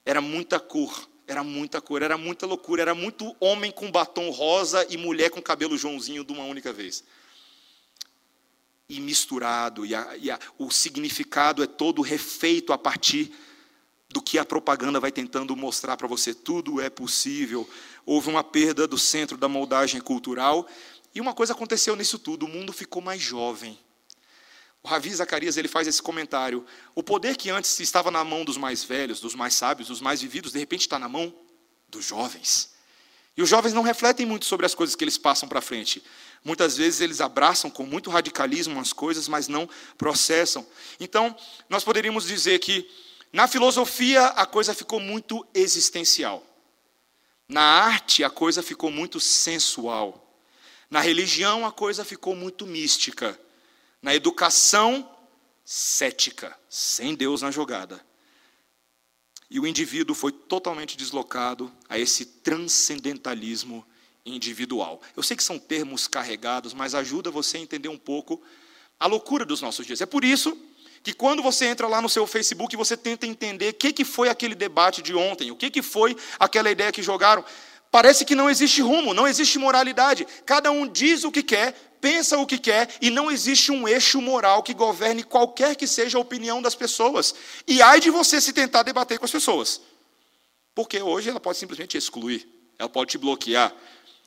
[0.04, 4.86] Era muita cor, era muita cor, era muita loucura, era muito homem com batom rosa
[4.88, 7.04] e mulher com cabelo Joãozinho de uma única vez.
[8.88, 13.32] E misturado, e, a, e a, o significado é todo refeito a partir
[14.08, 16.34] do que a propaganda vai tentando mostrar para você.
[16.34, 17.68] Tudo é possível.
[18.04, 20.66] Houve uma perda do centro da moldagem cultural,
[21.14, 23.78] e uma coisa aconteceu nisso tudo: o mundo ficou mais jovem.
[24.82, 26.64] O Ravi Zacarias ele faz esse comentário.
[26.94, 30.22] O poder que antes estava na mão dos mais velhos, dos mais sábios, dos mais
[30.22, 31.34] vividos, de repente está na mão
[31.88, 32.70] dos jovens.
[33.36, 36.02] E os jovens não refletem muito sobre as coisas que eles passam para frente.
[36.42, 39.68] Muitas vezes eles abraçam com muito radicalismo as coisas, mas não
[39.98, 40.66] processam.
[40.98, 41.36] Então,
[41.68, 42.90] nós poderíamos dizer que
[43.32, 46.44] na filosofia a coisa ficou muito existencial.
[47.46, 50.29] Na arte a coisa ficou muito sensual.
[50.90, 53.38] Na religião a coisa ficou muito mística
[54.02, 55.08] na educação
[55.64, 58.04] cética, sem Deus na jogada.
[59.48, 63.86] E o indivíduo foi totalmente deslocado a esse transcendentalismo
[64.24, 65.00] individual.
[65.16, 68.42] Eu sei que são termos carregados, mas ajuda você a entender um pouco
[68.98, 70.00] a loucura dos nossos dias.
[70.00, 70.56] É por isso
[71.02, 74.28] que quando você entra lá no seu Facebook, você tenta entender o que, que foi
[74.28, 77.44] aquele debate de ontem, o que, que foi aquela ideia que jogaram.
[77.90, 80.26] Parece que não existe rumo, não existe moralidade.
[80.46, 84.20] Cada um diz o que quer, pensa o que quer e não existe um eixo
[84.20, 87.34] moral que governe qualquer que seja a opinião das pessoas.
[87.66, 89.80] E ai de você se tentar debater com as pessoas.
[90.72, 92.48] Porque hoje ela pode simplesmente excluir,
[92.78, 93.74] ela pode te bloquear.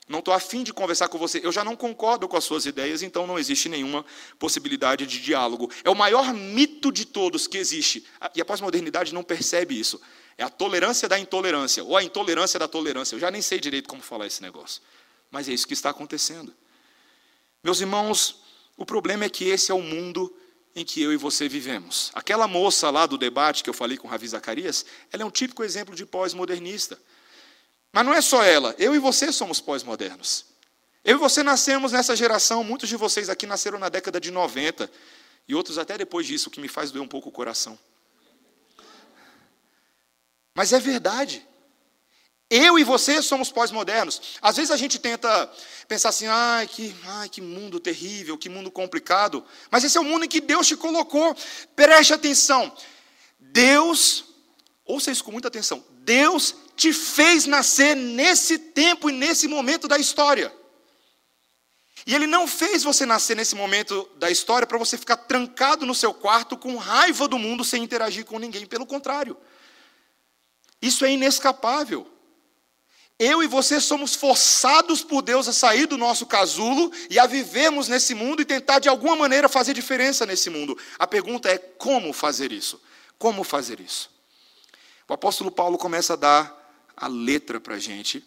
[0.09, 3.01] Não estou afim de conversar com você, eu já não concordo com as suas ideias,
[3.01, 4.05] então não existe nenhuma
[4.37, 5.71] possibilidade de diálogo.
[5.85, 8.05] É o maior mito de todos que existe.
[8.35, 10.01] E a pós-modernidade não percebe isso.
[10.37, 13.15] É a tolerância da intolerância, ou a intolerância da tolerância.
[13.15, 14.81] Eu já nem sei direito como falar esse negócio.
[15.29, 16.53] Mas é isso que está acontecendo.
[17.63, 18.41] Meus irmãos,
[18.75, 20.35] o problema é que esse é o mundo
[20.75, 22.11] em que eu e você vivemos.
[22.13, 25.63] Aquela moça lá do debate que eu falei com Ravi Zacarias, ela é um típico
[25.63, 26.99] exemplo de pós-modernista.
[27.91, 30.45] Mas não é só ela, eu e você somos pós-modernos.
[31.05, 34.89] Eu e você nascemos nessa geração, muitos de vocês aqui nasceram na década de 90,
[35.47, 37.77] e outros até depois disso, o que me faz doer um pouco o coração.
[40.55, 41.45] Mas é verdade.
[42.49, 44.21] Eu e você somos pós-modernos.
[44.41, 45.51] Às vezes a gente tenta
[45.87, 49.43] pensar assim, ai que, ai, que mundo terrível, que mundo complicado.
[49.71, 51.35] Mas esse é o mundo em que Deus te colocou.
[51.75, 52.71] Preste atenção.
[53.39, 54.25] Deus,
[54.85, 59.97] ouça isso com muita atenção, Deus te fez nascer nesse tempo e nesse momento da
[59.97, 60.53] história.
[62.05, 65.95] E Ele não fez você nascer nesse momento da história para você ficar trancado no
[65.95, 68.65] seu quarto com raiva do mundo sem interagir com ninguém.
[68.65, 69.37] Pelo contrário.
[70.83, 72.05] Isso é inescapável.
[73.17, 77.87] Eu e você somos forçados por Deus a sair do nosso casulo e a vivermos
[77.87, 80.77] nesse mundo e tentar de alguma maneira fazer diferença nesse mundo.
[80.99, 82.81] A pergunta é como fazer isso?
[83.17, 84.11] Como fazer isso?
[85.07, 88.21] O apóstolo Paulo começa a dar a letra para a gente,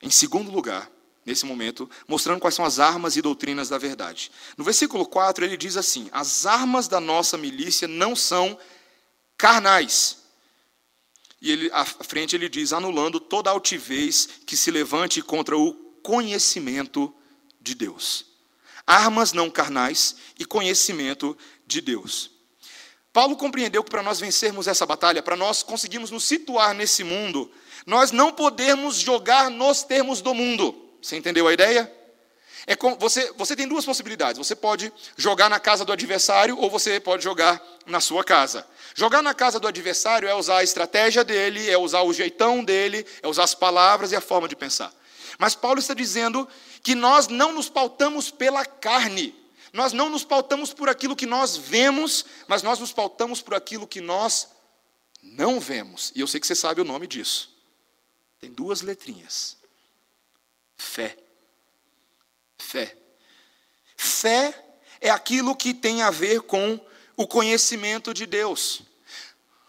[0.00, 0.88] em segundo lugar,
[1.26, 4.30] nesse momento, mostrando quais são as armas e doutrinas da verdade.
[4.56, 8.56] No versículo 4, ele diz assim: As armas da nossa milícia não são
[9.36, 10.22] carnais
[11.40, 17.14] e ele, à frente ele diz: anulando toda altivez que se levante contra o conhecimento
[17.60, 18.26] de Deus.
[18.86, 22.30] Armas não carnais e conhecimento de Deus.
[23.12, 27.50] Paulo compreendeu que para nós vencermos essa batalha, para nós conseguirmos nos situar nesse mundo,
[27.86, 30.74] nós não podemos jogar nos termos do mundo.
[31.00, 31.90] Você entendeu a ideia?
[32.66, 34.38] É você, você tem duas possibilidades.
[34.38, 38.66] Você pode jogar na casa do adversário ou você pode jogar na sua casa.
[38.94, 43.06] Jogar na casa do adversário é usar a estratégia dele, é usar o jeitão dele,
[43.22, 44.92] é usar as palavras e a forma de pensar.
[45.38, 46.48] Mas Paulo está dizendo
[46.82, 49.34] que nós não nos pautamos pela carne,
[49.72, 53.88] nós não nos pautamos por aquilo que nós vemos, mas nós nos pautamos por aquilo
[53.88, 54.48] que nós
[55.20, 56.12] não vemos.
[56.14, 57.52] E eu sei que você sabe o nome disso.
[58.40, 59.56] Tem duas letrinhas:
[60.76, 61.23] fé.
[62.74, 62.96] Fé.
[63.96, 64.64] Fé
[65.00, 66.80] é aquilo que tem a ver com
[67.16, 68.82] o conhecimento de Deus.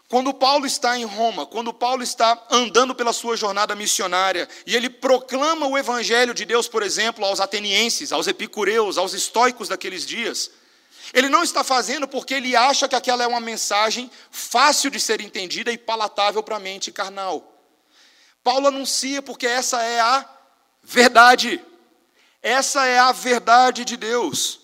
[0.08, 4.90] Quando Paulo está em Roma, quando Paulo está andando pela sua jornada missionária, e ele
[4.90, 10.50] proclama o evangelho de Deus, por exemplo, aos atenienses, aos epicureus, aos estoicos daqueles dias,
[11.14, 15.20] ele não está fazendo porque ele acha que aquela é uma mensagem fácil de ser
[15.20, 17.56] entendida e palatável para a mente carnal.
[18.42, 20.28] Paulo anuncia porque essa é a
[20.82, 21.64] verdade.
[22.46, 24.60] Essa é a verdade de Deus.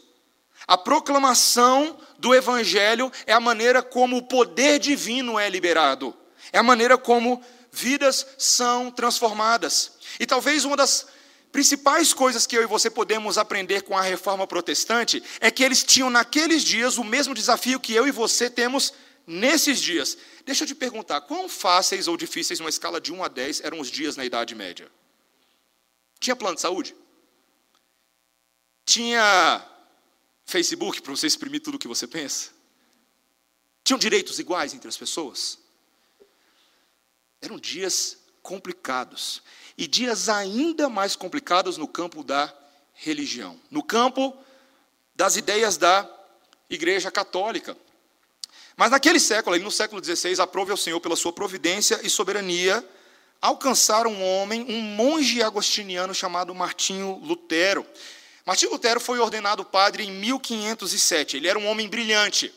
[0.68, 6.14] A proclamação do Evangelho é a maneira como o poder divino é liberado,
[6.52, 9.94] é a maneira como vidas são transformadas.
[10.20, 11.08] E talvez uma das
[11.50, 15.82] principais coisas que eu e você podemos aprender com a reforma protestante é que eles
[15.82, 18.94] tinham naqueles dias o mesmo desafio que eu e você temos
[19.26, 20.16] nesses dias.
[20.46, 23.80] Deixa eu te perguntar, quão fáceis ou difíceis, numa escala de 1 a 10, eram
[23.80, 24.88] os dias na Idade Média?
[26.20, 26.94] Tinha plano de saúde?
[28.84, 29.64] Tinha
[30.44, 32.50] Facebook para você exprimir tudo o que você pensa?
[33.84, 35.58] Tinham direitos iguais entre as pessoas?
[37.40, 39.42] Eram dias complicados.
[39.76, 42.54] E dias ainda mais complicados no campo da
[42.94, 44.36] religião, no campo
[45.14, 46.08] das ideias da
[46.68, 47.76] Igreja Católica.
[48.76, 52.86] Mas naquele século, no século XVI, aprove ao Senhor pela sua providência e soberania
[53.40, 57.86] alcançar um homem, um monge agostiniano chamado Martinho Lutero.
[58.44, 61.36] Martinho Lutero foi ordenado padre em 1507.
[61.36, 62.52] Ele era um homem brilhante.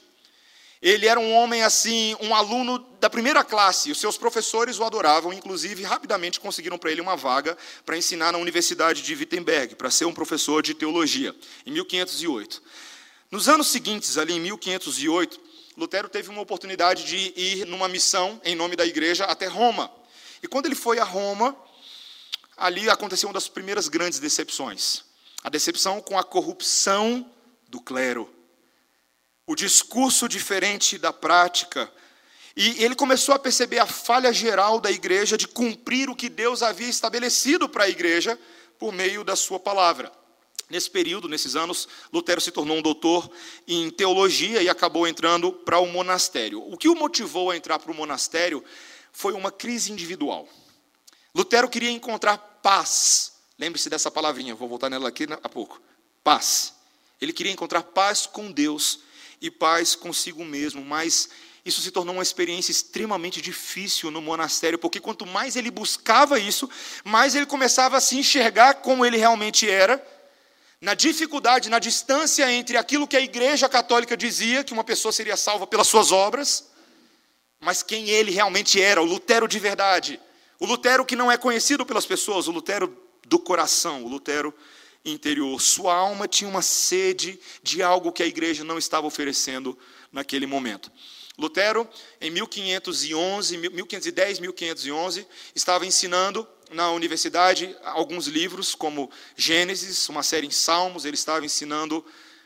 [0.82, 3.92] Ele era um homem assim, um aluno da primeira classe.
[3.92, 8.38] Os seus professores o adoravam, inclusive rapidamente conseguiram para ele uma vaga para ensinar na
[8.38, 12.62] Universidade de Wittenberg, para ser um professor de teologia, em 1508.
[13.32, 15.40] Nos anos seguintes, ali em 1508,
[15.78, 19.92] Lutero teve uma oportunidade de ir numa missão em nome da igreja até Roma.
[20.42, 21.56] E quando ele foi a Roma,
[22.56, 25.04] ali aconteceu uma das primeiras grandes decepções.
[25.46, 27.32] A decepção com a corrupção
[27.68, 28.28] do clero.
[29.46, 31.88] O discurso diferente da prática.
[32.58, 36.64] E ele começou a perceber a falha geral da igreja de cumprir o que Deus
[36.64, 38.40] havia estabelecido para a igreja
[38.80, 40.12] por meio da sua palavra.
[40.68, 43.30] Nesse período, nesses anos, Lutero se tornou um doutor
[43.68, 46.60] em teologia e acabou entrando para o monastério.
[46.60, 48.64] O que o motivou a entrar para o monastério
[49.12, 50.50] foi uma crise individual.
[51.36, 55.82] Lutero queria encontrar paz Lembre-se dessa palavrinha, vou voltar nela aqui a pouco.
[56.24, 56.74] Paz.
[57.22, 59.00] Ele queria encontrar paz com Deus
[59.42, 61.30] e paz consigo mesmo, mas
[61.64, 66.70] isso se tornou uma experiência extremamente difícil no monastério, porque quanto mais ele buscava isso,
[67.04, 70.06] mais ele começava a se enxergar como ele realmente era,
[70.80, 75.38] na dificuldade, na distância entre aquilo que a Igreja Católica dizia, que uma pessoa seria
[75.38, 76.70] salva pelas suas obras,
[77.60, 80.20] mas quem ele realmente era, o Lutero de verdade.
[80.60, 84.54] O Lutero que não é conhecido pelas pessoas, o Lutero do coração, o Lutero
[85.04, 85.60] interior.
[85.62, 89.78] Sua alma tinha uma sede de algo que a igreja não estava oferecendo
[90.12, 90.92] naquele momento.
[91.38, 91.88] Lutero,
[92.22, 100.52] em 1511, 1510, 1511, estava ensinando na universidade alguns livros, como Gênesis, uma série em
[100.52, 102.04] Salmos, ele estava ensinando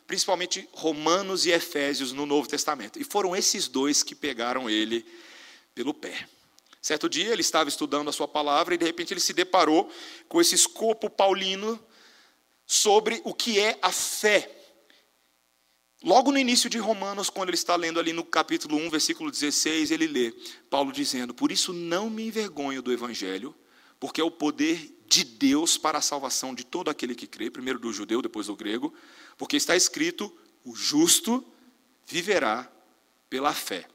[0.08, 3.00] principalmente Romanos e Efésios no Novo Testamento.
[3.00, 5.06] E foram esses dois que pegaram ele
[5.76, 6.28] pelo pé.
[6.82, 9.92] Certo dia ele estava estudando a sua palavra e de repente ele se deparou
[10.28, 11.80] com esse escopo paulino
[12.66, 14.56] sobre o que é a fé.
[16.02, 19.92] Logo no início de Romanos, quando ele está lendo ali no capítulo 1, versículo 16,
[19.92, 20.32] ele lê
[20.70, 23.54] Paulo dizendo: Por isso não me envergonho do evangelho,
[24.00, 27.80] porque é o poder de Deus para a salvação de todo aquele que crê, primeiro
[27.80, 28.94] do judeu, depois do grego,
[29.38, 31.46] porque está escrito: o justo
[32.06, 32.72] viverá
[33.30, 33.86] pela fé.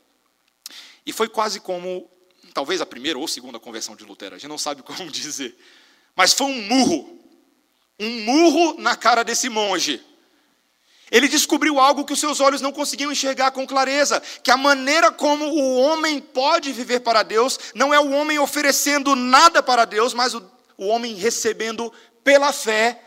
[1.07, 2.11] E foi quase como
[2.55, 5.59] talvez a primeira ou segunda conversão de Lutero, a gente não sabe como dizer.
[6.14, 7.19] Mas foi um murro,
[7.99, 10.01] um murro na cara desse monge.
[11.11, 15.11] Ele descobriu algo que os seus olhos não conseguiam enxergar com clareza: que a maneira
[15.12, 20.14] como o homem pode viver para Deus não é o homem oferecendo nada para Deus,
[20.14, 20.43] mas o,
[20.79, 23.04] o homem recebendo pela fé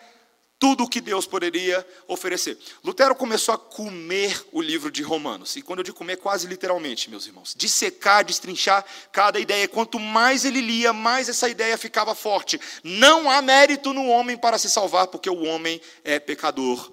[0.59, 2.57] tudo o que Deus poderia oferecer.
[2.83, 7.09] Lutero começou a comer o livro de Romanos, e quando eu digo comer, quase literalmente,
[7.09, 9.67] meus irmãos, dissecar, destrinchar cada ideia.
[9.67, 12.59] Quanto mais ele lia, mais essa ideia ficava forte.
[12.83, 16.91] Não há mérito no homem para se salvar, porque o homem é pecador.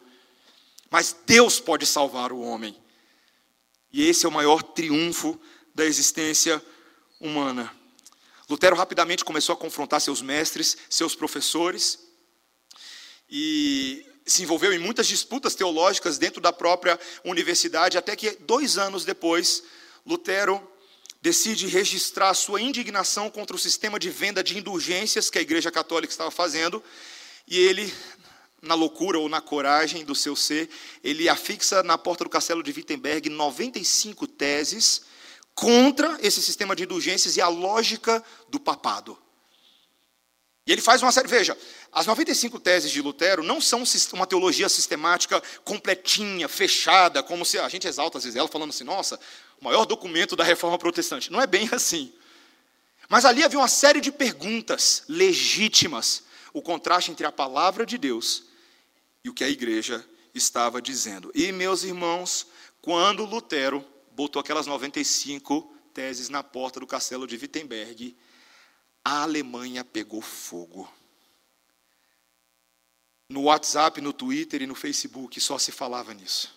[0.90, 2.76] Mas Deus pode salvar o homem.
[3.92, 5.40] E esse é o maior triunfo
[5.74, 6.62] da existência
[7.18, 7.72] humana.
[8.48, 11.98] Lutero rapidamente começou a confrontar seus mestres, seus professores,
[13.28, 19.04] e se envolveu em muitas disputas teológicas dentro da própria universidade, até que dois anos
[19.04, 19.62] depois,
[20.06, 20.62] Lutero
[21.20, 26.12] decide registrar sua indignação contra o sistema de venda de indulgências que a Igreja Católica
[26.12, 26.82] estava fazendo,
[27.46, 27.92] e ele,
[28.60, 30.68] na loucura ou na coragem do seu ser,
[31.02, 35.02] ele afixa na porta do castelo de Wittenberg 95 teses
[35.54, 39.16] contra esse sistema de indulgências e a lógica do papado.
[40.66, 41.28] E ele faz uma série.
[41.28, 41.56] Veja,
[41.92, 47.68] as 95 teses de Lutero não são uma teologia sistemática completinha, fechada, como se a
[47.68, 49.20] gente exalta às vezes ela, falando assim, nossa,
[49.60, 51.30] o maior documento da reforma protestante.
[51.30, 52.12] Não é bem assim.
[53.08, 58.44] Mas ali havia uma série de perguntas legítimas, o contraste entre a palavra de Deus
[59.22, 61.30] e o que a igreja estava dizendo.
[61.34, 62.46] E, meus irmãos,
[62.80, 68.16] quando Lutero botou aquelas 95 teses na porta do castelo de Wittenberg,
[69.04, 70.90] a Alemanha pegou fogo.
[73.28, 76.54] No WhatsApp, no Twitter e no Facebook só se falava nisso.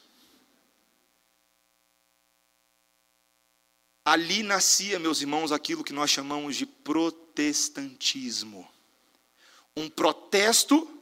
[4.05, 8.67] Ali nascia, meus irmãos, aquilo que nós chamamos de protestantismo.
[9.75, 10.93] Um protesto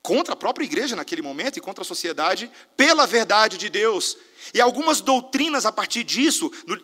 [0.00, 4.16] contra a própria igreja naquele momento e contra a sociedade pela verdade de Deus.
[4.52, 6.80] E algumas doutrinas a partir disso, no,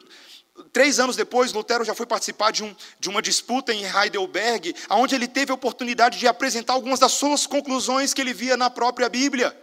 [0.73, 5.15] três anos depois, Lutero já foi participar de, um, de uma disputa em Heidelberg, onde
[5.15, 9.09] ele teve a oportunidade de apresentar algumas das suas conclusões que ele via na própria
[9.09, 9.57] Bíblia.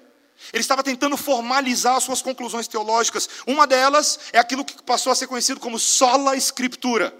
[0.53, 3.27] Ele estava tentando formalizar as suas conclusões teológicas.
[3.45, 7.13] Uma delas é aquilo que passou a ser conhecido como sola escritura.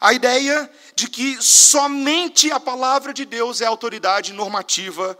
[0.00, 5.18] A ideia de que somente a palavra de Deus é autoridade normativa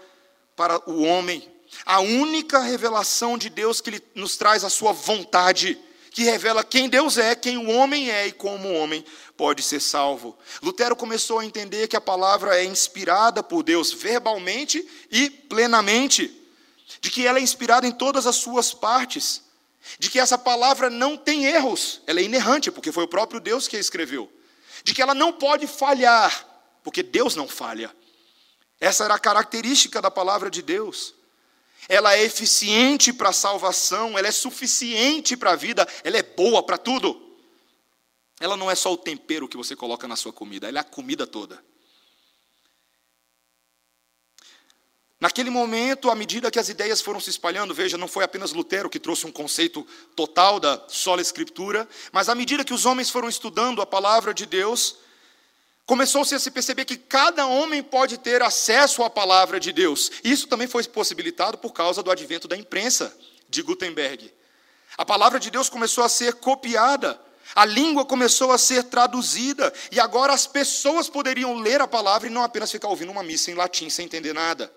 [0.55, 1.47] para o homem.
[1.85, 5.79] A única revelação de Deus que nos traz a sua vontade,
[6.17, 9.05] que revela quem Deus é, quem o homem é e como o homem
[9.37, 10.35] pode ser salvo.
[10.63, 16.35] Lutero começou a entender que a palavra é inspirada por Deus verbalmente e plenamente,
[17.03, 19.43] de que ela é inspirada em todas as suas partes,
[19.99, 23.69] de que essa palavra não tem erros, ela é inerrante, porque foi o próprio Deus
[23.69, 24.33] que a escreveu
[24.83, 26.47] de que ela não pode falhar,
[26.83, 27.95] porque Deus não falha.
[28.81, 31.13] Essa era a característica da palavra de Deus.
[31.89, 36.63] Ela é eficiente para a salvação, ela é suficiente para a vida, ela é boa
[36.63, 37.23] para tudo.
[38.41, 40.85] Ela não é só o tempero que você coloca na sua comida, ela é a
[40.85, 41.63] comida toda.
[45.19, 48.91] Naquele momento, à medida que as ideias foram se espalhando, veja, não foi apenas Lutero
[48.91, 53.29] que trouxe um conceito total da sola escritura, mas à medida que os homens foram
[53.29, 54.99] estudando a palavra de Deus,
[55.87, 60.11] começou-se a se perceber que cada homem pode ter acesso à palavra de Deus.
[60.25, 63.17] Isso também foi possibilitado por causa do advento da imprensa
[63.49, 64.35] de Gutenberg.
[64.99, 67.21] A palavra de Deus começou a ser copiada,
[67.55, 72.31] a língua começou a ser traduzida, e agora as pessoas poderiam ler a palavra e
[72.31, 74.73] não apenas ficar ouvindo uma missa em latim sem entender nada.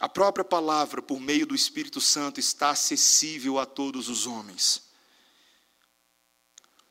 [0.00, 4.83] A própria palavra, por meio do Espírito Santo, está acessível a todos os homens.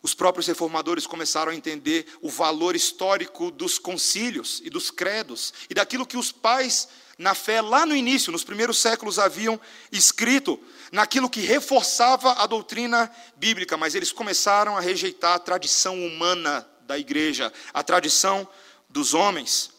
[0.03, 5.73] Os próprios reformadores começaram a entender o valor histórico dos concílios e dos credos e
[5.73, 9.59] daquilo que os pais na fé lá no início, nos primeiros séculos, haviam
[9.91, 10.59] escrito,
[10.91, 16.99] naquilo que reforçava a doutrina bíblica, mas eles começaram a rejeitar a tradição humana da
[16.99, 18.47] igreja, a tradição
[18.89, 19.71] dos homens.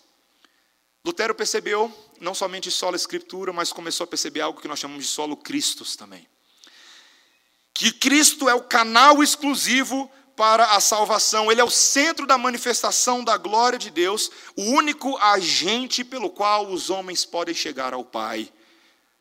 [1.04, 5.10] Lutero percebeu não somente solo escritura, mas começou a perceber algo que nós chamamos de
[5.10, 6.26] solo Cristos também.
[7.74, 13.22] Que Cristo é o canal exclusivo para a salvação, ele é o centro da manifestação
[13.22, 18.48] da glória de Deus, o único agente pelo qual os homens podem chegar ao Pai.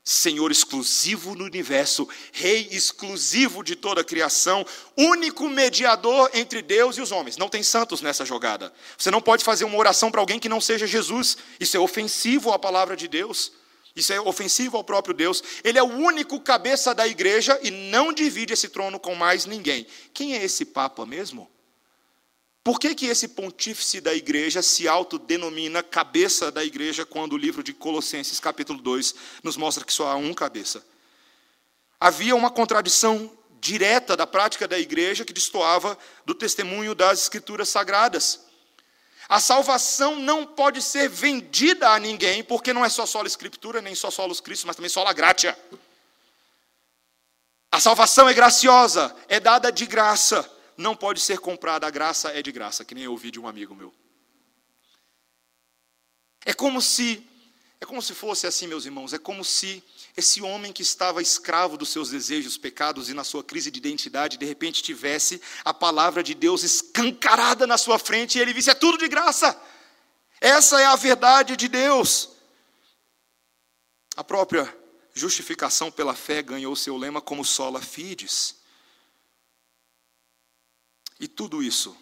[0.03, 4.65] Senhor exclusivo no universo, Rei exclusivo de toda a criação,
[4.97, 7.37] único mediador entre Deus e os homens.
[7.37, 8.73] Não tem santos nessa jogada.
[8.97, 11.37] Você não pode fazer uma oração para alguém que não seja Jesus.
[11.57, 13.53] Isso é ofensivo à palavra de Deus.
[13.95, 15.43] Isso é ofensivo ao próprio Deus.
[15.63, 19.86] Ele é o único cabeça da igreja e não divide esse trono com mais ninguém.
[20.13, 21.49] Quem é esse Papa mesmo?
[22.63, 27.61] Por que, que esse pontífice da igreja se autodenomina cabeça da igreja quando o livro
[27.61, 30.84] de Colossenses, capítulo 2, nos mostra que só há um cabeça?
[31.99, 38.45] Havia uma contradição direta da prática da igreja que destoava do testemunho das escrituras sagradas.
[39.34, 43.95] A salvação não pode ser vendida a ninguém, porque não é só sola escritura, nem
[43.95, 45.57] só solos Cristo, mas também sola gratia.
[47.71, 52.43] A salvação é graciosa, é dada de graça, não pode ser comprada, a graça é
[52.43, 53.91] de graça, que nem eu ouvi de um amigo meu.
[56.45, 57.27] É como se
[57.81, 59.84] é como se fosse assim, meus irmãos, é como se
[60.16, 64.38] esse homem que estava escravo dos seus desejos, pecados e na sua crise de identidade,
[64.38, 68.76] de repente tivesse a palavra de Deus escancarada na sua frente e ele visse: é
[68.76, 69.59] tudo de graça.
[70.39, 72.30] Essa é a verdade de Deus.
[74.16, 74.78] A própria
[75.14, 78.55] justificação pela fé ganhou seu lema como sola fides.
[81.20, 81.97] E tudo isso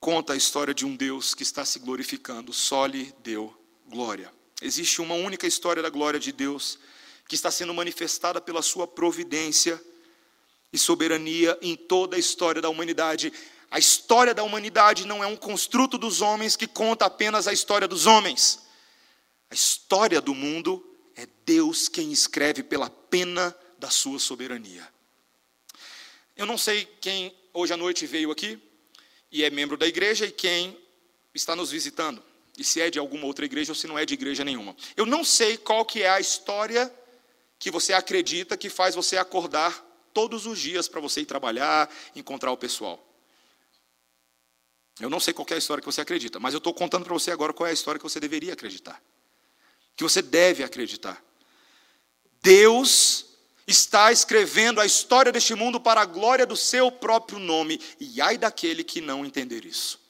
[0.00, 3.54] conta a história de um Deus que está se glorificando, só lhe deu
[3.86, 4.32] glória.
[4.62, 6.78] Existe uma única história da glória de Deus
[7.30, 9.80] que está sendo manifestada pela sua providência
[10.72, 13.32] e soberania em toda a história da humanidade.
[13.70, 17.86] A história da humanidade não é um construto dos homens que conta apenas a história
[17.86, 18.66] dos homens.
[19.48, 24.88] A história do mundo é Deus quem escreve pela pena da sua soberania.
[26.36, 28.60] Eu não sei quem hoje à noite veio aqui
[29.30, 30.76] e é membro da igreja e quem
[31.32, 32.20] está nos visitando
[32.58, 34.74] e se é de alguma outra igreja ou se não é de igreja nenhuma.
[34.96, 36.92] Eu não sei qual que é a história
[37.60, 42.50] que você acredita que faz você acordar todos os dias para você ir trabalhar, encontrar
[42.50, 43.06] o pessoal.
[44.98, 47.12] Eu não sei qual é a história que você acredita, mas eu estou contando para
[47.12, 49.00] você agora qual é a história que você deveria acreditar.
[49.94, 51.22] Que você deve acreditar.
[52.42, 53.26] Deus
[53.64, 58.36] está escrevendo a história deste mundo para a glória do seu próprio nome, e ai
[58.36, 60.00] daquele que não entender isso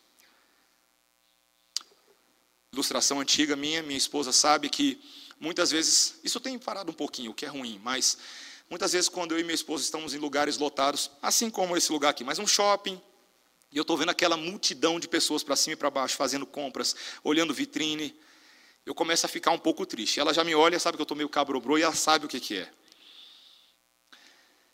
[2.72, 5.01] ilustração antiga minha, minha esposa sabe que
[5.41, 8.18] muitas vezes, isso tem parado um pouquinho, o que é ruim, mas
[8.68, 12.11] muitas vezes quando eu e minha esposa estamos em lugares lotados, assim como esse lugar
[12.11, 13.01] aqui, mas um shopping,
[13.72, 16.95] e eu estou vendo aquela multidão de pessoas para cima e para baixo, fazendo compras,
[17.24, 18.14] olhando vitrine,
[18.84, 20.18] eu começo a ficar um pouco triste.
[20.18, 22.41] Ela já me olha, sabe que eu estou meio cabrobrô e ela sabe o que,
[22.41, 22.72] que é.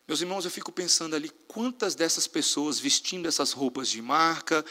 [0.07, 4.65] Meus irmãos, eu fico pensando ali, quantas dessas pessoas vestindo essas roupas de marca,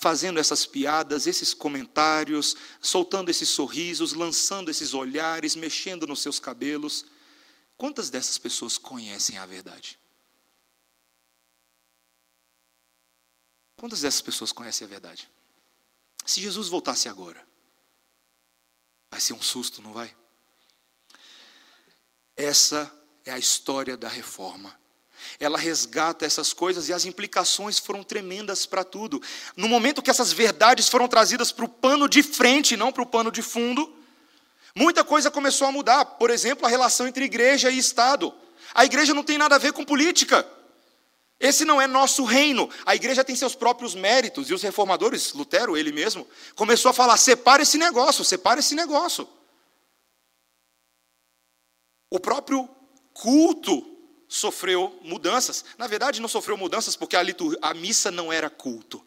[0.00, 7.06] fazendo essas piadas, esses comentários, soltando esses sorrisos, lançando esses olhares, mexendo nos seus cabelos.
[7.76, 9.98] Quantas dessas pessoas conhecem a verdade?
[13.76, 15.28] Quantas dessas pessoas conhecem a verdade?
[16.24, 17.46] Se Jesus voltasse agora,
[19.10, 20.14] vai ser um susto, não vai?
[22.36, 22.92] Essa
[23.24, 24.78] é a história da reforma
[25.38, 29.20] ela resgata essas coisas e as implicações foram tremendas para tudo.
[29.56, 33.06] No momento que essas verdades foram trazidas para o pano de frente, não para o
[33.06, 33.94] pano de fundo,
[34.74, 36.04] muita coisa começou a mudar.
[36.04, 38.32] Por exemplo, a relação entre igreja e Estado.
[38.74, 40.46] A igreja não tem nada a ver com política.
[41.38, 42.68] Esse não é nosso reino.
[42.84, 44.48] A igreja tem seus próprios méritos.
[44.48, 49.28] E os reformadores, Lutero, ele mesmo, começou a falar: separa esse negócio, separa esse negócio.
[52.10, 52.68] O próprio
[53.12, 53.95] culto
[54.28, 55.64] sofreu mudanças.
[55.78, 57.56] Na verdade, não sofreu mudanças porque a, litur...
[57.62, 59.04] a missa não era culto.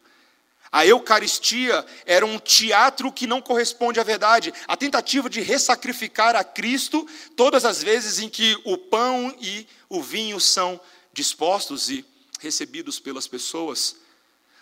[0.72, 4.54] A Eucaristia era um teatro que não corresponde à verdade.
[4.68, 10.00] A tentativa de ressacrificar a Cristo todas as vezes em que o pão e o
[10.00, 10.80] vinho são
[11.12, 12.04] dispostos e
[12.38, 13.96] recebidos pelas pessoas.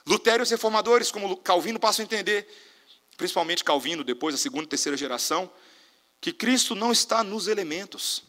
[0.07, 2.49] Lutero e os reformadores, como Calvino, passam a entender,
[3.19, 5.51] principalmente Calvino, depois da segunda e terceira geração,
[6.23, 8.25] que Cristo não está nos elementos.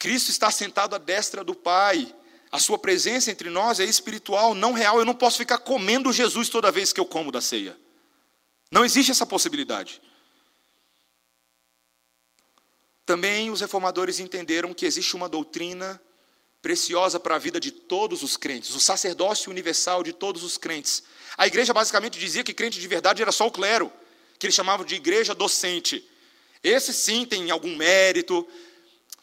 [0.00, 2.12] Cristo está sentado à destra do Pai.
[2.50, 4.98] A sua presença entre nós é espiritual, não real.
[4.98, 7.78] Eu não posso ficar comendo Jesus toda vez que eu como da ceia.
[8.72, 10.00] Não existe essa possibilidade.
[13.04, 16.00] Também os reformadores entenderam que existe uma doutrina
[16.62, 21.02] preciosa para a vida de todos os crentes, o sacerdócio universal de todos os crentes.
[21.36, 23.92] A igreja basicamente dizia que crente de verdade era só o clero,
[24.38, 26.06] que eles chamavam de igreja docente.
[26.62, 28.46] Esse sim tem algum mérito,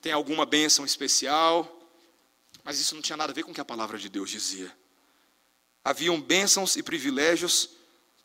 [0.07, 1.69] tem alguma bênção especial,
[2.63, 4.73] mas isso não tinha nada a ver com o que a palavra de Deus dizia.
[5.83, 7.71] Haviam bênçãos e privilégios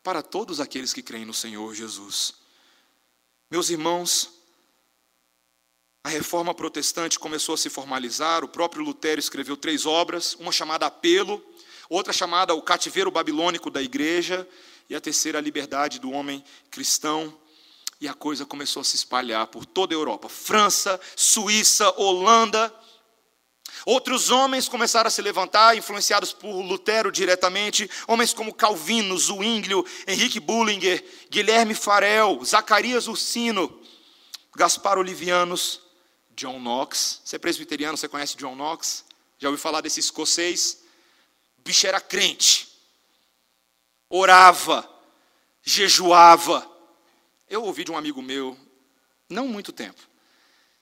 [0.01, 2.35] para todos aqueles que creem no Senhor Jesus.
[3.51, 4.31] Meus irmãos,
[6.05, 10.87] a reforma protestante começou a se formalizar, o próprio Lutero escreveu três obras, uma chamada
[10.87, 11.45] Apelo,
[11.89, 14.49] outra chamada O Cativeiro Babilônico da Igreja,
[14.89, 17.37] e a terceira, A Liberdade do Homem Cristão
[18.03, 22.75] e a coisa começou a se espalhar por toda a Europa França, Suíça, Holanda.
[23.87, 30.41] Outros homens começaram a se levantar, influenciados por Lutero diretamente, homens como Calvino, Zwinglio, Henrique
[30.41, 33.81] Bullinger, Guilherme Farel, Zacarias Ursino,
[34.57, 35.81] Gaspar Olivianos,
[36.35, 37.21] John Knox.
[37.25, 39.05] Você é presbiteriano, você conhece John Knox?
[39.39, 40.83] Já ouviu falar desse escocês?
[41.59, 42.69] Bicho era crente,
[44.11, 44.91] orava,
[45.63, 46.72] jejuava.
[47.53, 48.57] Eu ouvi de um amigo meu,
[49.29, 50.01] não muito tempo.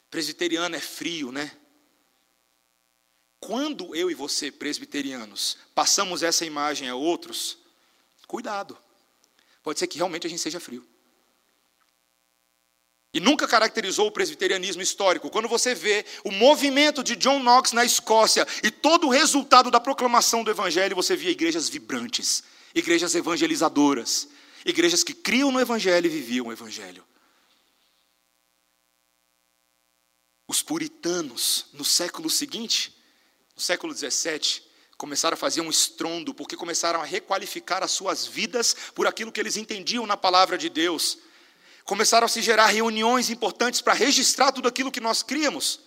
[0.09, 1.51] Presbiteriano é frio, né?
[3.41, 7.59] Quando eu e você, presbiterianos, passamos essa imagem a outros,
[8.29, 8.79] cuidado.
[9.65, 10.87] Pode ser que realmente a gente seja frio.
[13.13, 15.29] E nunca caracterizou o presbiterianismo histórico.
[15.29, 19.81] Quando você vê o movimento de John Knox na Escócia e todo o resultado da
[19.81, 24.29] proclamação do Evangelho, você via igrejas vibrantes, igrejas evangelizadoras,
[24.65, 27.05] igrejas que criam no Evangelho e viviam o Evangelho.
[30.47, 32.97] Os puritanos, no século seguinte,
[33.55, 34.63] no século XVII,
[34.97, 39.41] começaram a fazer um estrondo, porque começaram a requalificar as suas vidas por aquilo que
[39.41, 41.19] eles entendiam na palavra de Deus
[41.91, 45.81] começaram a se gerar reuniões importantes para registrar tudo aquilo que nós criamos.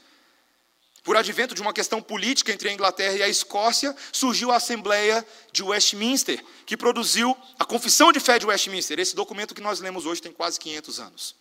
[1.03, 5.25] Por advento de uma questão política entre a Inglaterra e a Escócia, surgiu a Assembleia
[5.51, 8.97] de Westminster, que produziu a Confissão de Fé de Westminster.
[8.97, 11.35] Esse documento que nós lemos hoje tem quase 500 anos.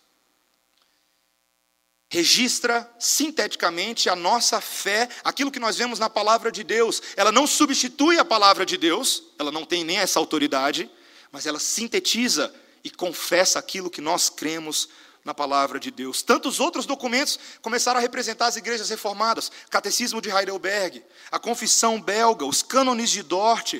[2.09, 7.01] Registra sinteticamente a nossa fé, aquilo que nós vemos na palavra de Deus.
[7.15, 10.91] Ela não substitui a palavra de Deus, ela não tem nem essa autoridade,
[11.31, 12.53] mas ela sintetiza
[12.83, 14.89] e confessa aquilo que nós cremos
[15.23, 16.21] na palavra de Deus.
[16.21, 22.45] Tantos outros documentos começaram a representar as igrejas reformadas: Catecismo de Heidelberg, a Confissão Belga,
[22.45, 23.75] os Cânones de Dort,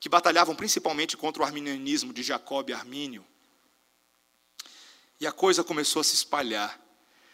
[0.00, 3.24] que batalhavam principalmente contra o arminianismo de Jacob e Armínio.
[5.20, 6.80] E a coisa começou a se espalhar.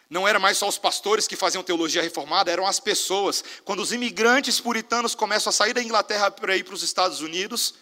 [0.08, 3.42] Não era mais só os pastores que faziam teologia reformada, eram as pessoas.
[3.64, 7.74] Quando os imigrantes puritanos começam a sair da Inglaterra para ir para os Estados Unidos,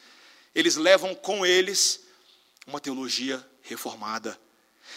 [0.55, 2.01] eles levam com eles
[2.67, 4.39] uma teologia reformada.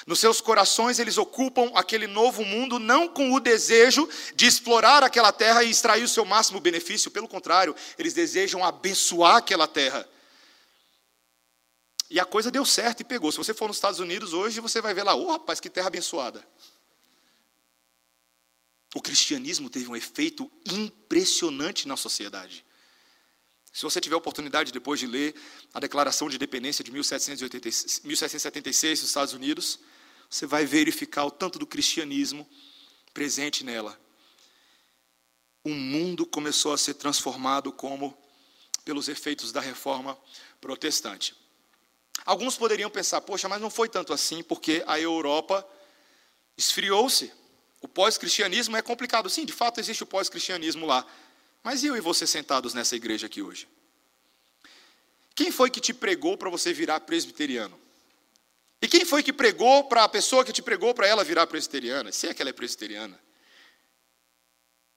[0.06, 5.32] Nos seus corações, eles ocupam aquele novo mundo não com o desejo de explorar aquela
[5.32, 10.08] terra e extrair o seu máximo benefício, pelo contrário, eles desejam abençoar aquela terra.
[12.10, 13.32] E a coisa deu certo e pegou.
[13.32, 15.70] Se você for nos Estados Unidos hoje, você vai ver lá, ô oh, rapaz, que
[15.70, 16.46] terra abençoada.
[18.94, 22.64] O cristianismo teve um efeito impressionante na sociedade.
[23.74, 25.34] Se você tiver oportunidade depois de ler
[25.74, 29.80] a Declaração de Independência de 1776 dos Estados Unidos,
[30.30, 32.48] você vai verificar o tanto do cristianismo
[33.16, 34.00] presente nela.
[35.64, 38.16] O mundo começou a ser transformado como
[38.86, 40.16] pelos efeitos da reforma
[40.62, 41.36] protestante.
[42.26, 45.68] Alguns poderiam pensar, poxa, mas não foi tanto assim, porque a Europa
[46.56, 47.34] esfriou-se.
[47.82, 49.28] O pós-cristianismo é complicado.
[49.32, 51.08] Sim, de fato existe o pós-cristianismo lá.
[51.64, 53.68] Mas eu e você sentados nessa igreja aqui hoje?
[55.34, 57.80] Quem foi que te pregou para você virar presbiteriano?
[58.82, 62.12] E quem foi que pregou para a pessoa que te pregou para ela virar presbiteriana?
[62.12, 63.18] Se é que ela é presbiteriana.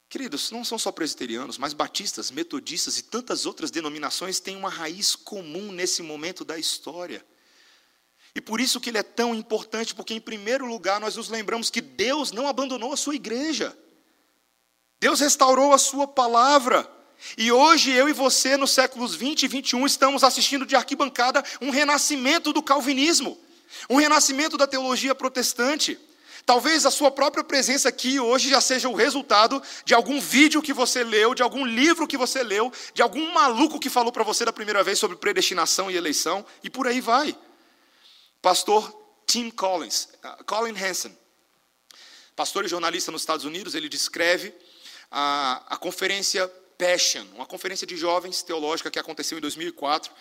[0.08, 5.14] Queridos, não são só presbiterianos, mas batistas, metodistas e tantas outras denominações têm uma raiz
[5.14, 7.24] comum nesse momento da história.
[8.34, 11.70] E por isso que ele é tão importante, porque em primeiro lugar nós nos lembramos
[11.70, 13.76] que Deus não abandonou a sua igreja.
[15.00, 16.90] Deus restaurou a sua palavra.
[17.36, 21.70] E hoje eu e você, nos séculos 20 e 21, estamos assistindo de arquibancada um
[21.70, 23.38] renascimento do calvinismo,
[23.88, 25.98] um renascimento da teologia protestante.
[26.44, 30.72] Talvez a sua própria presença aqui hoje já seja o resultado de algum vídeo que
[30.72, 34.44] você leu, de algum livro que você leu, de algum maluco que falou para você
[34.44, 37.36] da primeira vez sobre predestinação e eleição, e por aí vai.
[38.40, 41.18] Pastor Tim Collins, uh, Colin Hansen,
[42.36, 44.54] pastor e jornalista nos Estados Unidos, ele descreve
[45.10, 50.12] a, a conferência Passion, uma conferência de jovens teológica que aconteceu em 2004.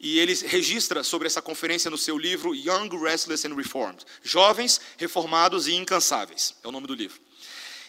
[0.00, 4.04] E ele registra sobre essa conferência no seu livro Young, Restless and Reformed.
[4.22, 6.56] Jovens, Reformados e Incansáveis.
[6.64, 7.20] É o nome do livro.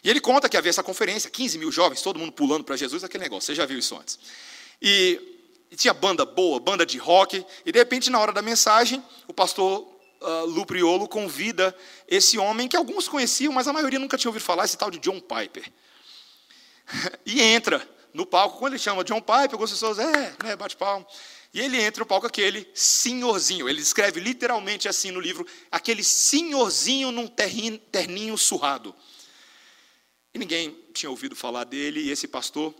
[0.03, 3.03] E ele conta que havia essa conferência, 15 mil jovens, todo mundo pulando para Jesus,
[3.03, 3.47] aquele negócio.
[3.47, 4.19] Você já viu isso antes.
[4.81, 5.19] E,
[5.71, 7.43] e, tinha banda boa, banda de rock.
[7.65, 9.87] E de repente, na hora da mensagem, o pastor
[10.21, 11.75] uh, Lu Priolo convida
[12.07, 14.99] esse homem que alguns conheciam, mas a maioria nunca tinha ouvido falar, esse tal de
[14.99, 15.71] John Piper.
[17.25, 18.59] e entra no palco.
[18.59, 21.05] Quando ele chama John Piper, algumas pessoas, é, né, bate palmo.
[21.53, 23.69] E ele entra no palco aquele senhorzinho.
[23.69, 28.95] Ele escreve literalmente assim no livro, aquele senhorzinho num terninho surrado.
[30.33, 32.73] E ninguém tinha ouvido falar dele, e esse pastor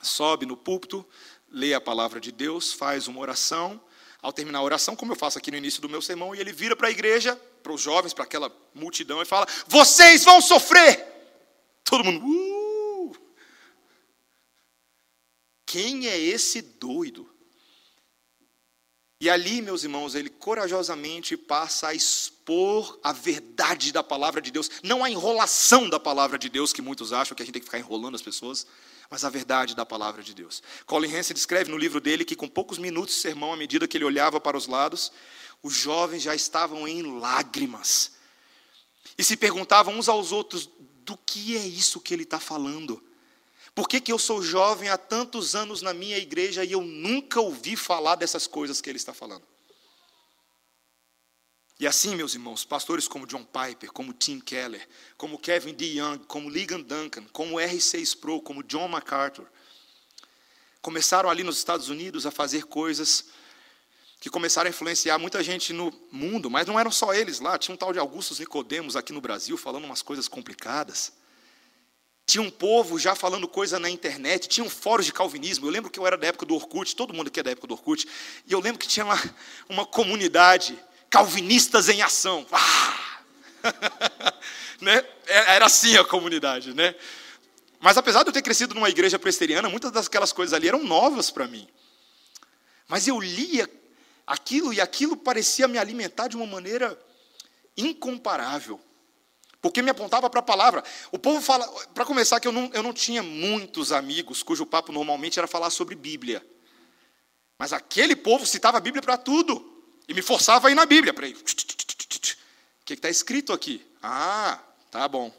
[0.00, 1.06] sobe no púlpito,
[1.50, 3.80] lê a palavra de Deus, faz uma oração.
[4.22, 6.52] Ao terminar a oração, como eu faço aqui no início do meu sermão, e ele
[6.52, 11.06] vira para a igreja, para os jovens, para aquela multidão, e fala: Vocês vão sofrer!
[11.84, 12.69] Todo mundo, uh!
[15.70, 17.30] Quem é esse doido?
[19.20, 24.68] E ali, meus irmãos, ele corajosamente passa a expor a verdade da palavra de Deus,
[24.82, 27.66] não a enrolação da palavra de Deus, que muitos acham que a gente tem que
[27.66, 28.66] ficar enrolando as pessoas,
[29.08, 30.60] mas a verdade da palavra de Deus.
[30.86, 33.96] Colin Hansen descreve no livro dele que, com poucos minutos de sermão, à medida que
[33.96, 35.12] ele olhava para os lados,
[35.62, 38.10] os jovens já estavam em lágrimas
[39.16, 40.68] e se perguntavam uns aos outros:
[41.04, 43.00] do que é isso que ele está falando?
[43.74, 47.40] Por que, que eu sou jovem há tantos anos na minha igreja e eu nunca
[47.40, 49.44] ouvi falar dessas coisas que ele está falando?
[51.78, 54.86] E assim, meus irmãos, pastores como John Piper, como Tim Keller,
[55.16, 59.46] como Kevin DeYoung, como Ligon Duncan, como R6 Sproul, como John MacArthur,
[60.82, 63.26] começaram ali nos Estados Unidos a fazer coisas
[64.20, 67.74] que começaram a influenciar muita gente no mundo, mas não eram só eles lá, tinha
[67.74, 71.14] um tal de Augustus Nicodemos aqui no Brasil falando umas coisas complicadas.
[72.30, 75.66] Tinha um povo já falando coisa na internet, tinha um fórum de calvinismo.
[75.66, 77.66] Eu lembro que eu era da época do Orkut, todo mundo aqui é da época
[77.66, 78.06] do Orkut,
[78.46, 79.20] e eu lembro que tinha lá
[79.68, 80.78] uma comunidade,
[81.10, 82.46] calvinistas em ação.
[82.52, 83.22] Ah!
[84.80, 85.04] né?
[85.26, 86.94] É, era assim a comunidade, né?
[87.80, 91.32] Mas apesar de eu ter crescido numa igreja presteriana, muitas daquelas coisas ali eram novas
[91.32, 91.66] para mim.
[92.86, 93.68] Mas eu lia
[94.24, 96.96] aquilo e aquilo parecia me alimentar de uma maneira
[97.76, 98.80] incomparável
[99.60, 100.82] porque me apontava para a palavra.
[101.12, 104.92] O povo fala, para começar, que eu não, eu não tinha muitos amigos cujo papo
[104.92, 106.44] normalmente era falar sobre Bíblia.
[107.58, 109.82] Mas aquele povo citava a Bíblia para tudo.
[110.08, 111.12] E me forçava a ir na Bíblia.
[111.12, 111.36] Para ir.
[111.36, 113.86] O que está escrito aqui?
[114.02, 114.58] Ah,
[114.90, 115.32] tá bom.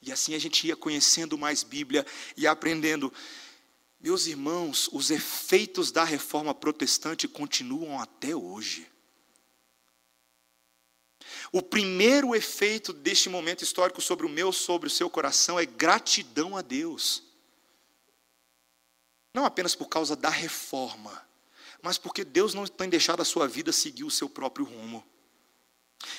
[0.00, 2.04] E assim a gente ia conhecendo mais Bíblia
[2.36, 3.12] e aprendendo.
[4.00, 8.90] Meus irmãos, os efeitos da reforma protestante continuam até hoje.
[11.52, 16.56] O primeiro efeito deste momento histórico sobre o meu, sobre o seu coração é gratidão
[16.56, 17.22] a Deus.
[19.34, 21.26] Não apenas por causa da reforma,
[21.82, 25.04] mas porque Deus não tem deixado a sua vida seguir o seu próprio rumo.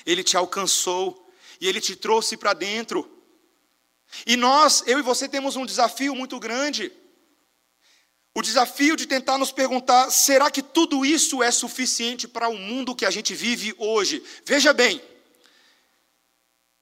[0.05, 1.27] Ele te alcançou
[1.59, 3.09] e ele te trouxe para dentro.
[4.27, 6.91] E nós, eu e você, temos um desafio muito grande.
[8.35, 12.95] O desafio de tentar nos perguntar: será que tudo isso é suficiente para o mundo
[12.95, 14.23] que a gente vive hoje?
[14.45, 15.01] Veja bem,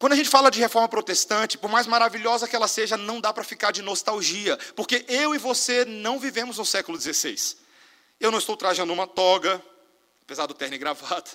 [0.02, 3.32] quando a gente fala de reforma protestante, por mais maravilhosa que ela seja, não dá
[3.32, 7.56] para ficar de nostalgia, porque eu e você não vivemos no século XVI.
[8.20, 9.64] Eu não estou trajando uma toga,
[10.24, 11.30] apesar do terno e gravata.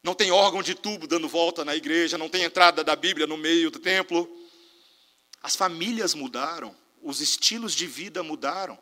[0.00, 3.36] Não tem órgão de tubo dando volta na igreja, não tem entrada da Bíblia no
[3.36, 4.30] meio do templo.
[5.42, 8.78] As famílias mudaram, os estilos de vida mudaram.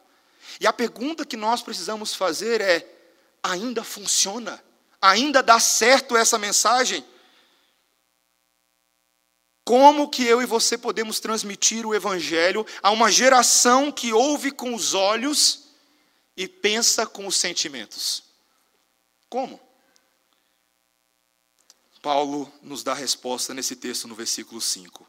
[0.61, 2.87] E a pergunta que nós precisamos fazer é:
[3.43, 4.63] ainda funciona?
[5.01, 7.03] Ainda dá certo essa mensagem?
[9.65, 14.75] Como que eu e você podemos transmitir o Evangelho a uma geração que ouve com
[14.75, 15.69] os olhos
[16.37, 18.25] e pensa com os sentimentos?
[19.29, 19.61] Como?
[22.03, 25.07] Paulo nos dá a resposta nesse texto no versículo 5.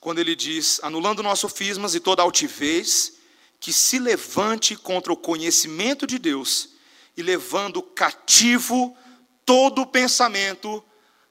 [0.00, 3.14] Quando ele diz: anulando nossos sofismas e toda altivez
[3.60, 6.70] que se levante contra o conhecimento de Deus
[7.16, 8.96] e levando cativo
[9.44, 10.82] todo pensamento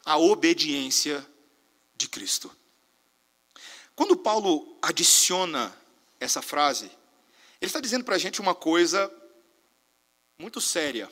[0.06, 1.28] à obediência
[2.02, 2.52] de Cristo.
[3.96, 5.76] Quando Paulo adiciona
[6.20, 6.86] essa frase,
[7.60, 9.12] ele está dizendo para a gente uma coisa
[10.38, 11.10] muito séria.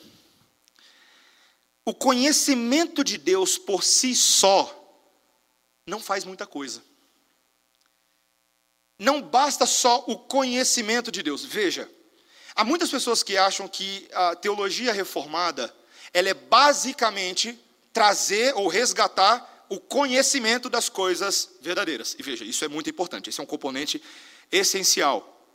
[1.84, 4.76] O conhecimento de Deus por si só
[5.86, 6.82] não faz muita coisa.
[8.98, 11.44] Não basta só o conhecimento de Deus.
[11.44, 11.90] Veja,
[12.54, 15.74] há muitas pessoas que acham que a teologia reformada
[16.12, 17.58] ela é basicamente
[17.92, 22.16] trazer ou resgatar o conhecimento das coisas verdadeiras.
[22.18, 24.02] E veja, isso é muito importante, esse é um componente
[24.50, 25.46] essencial.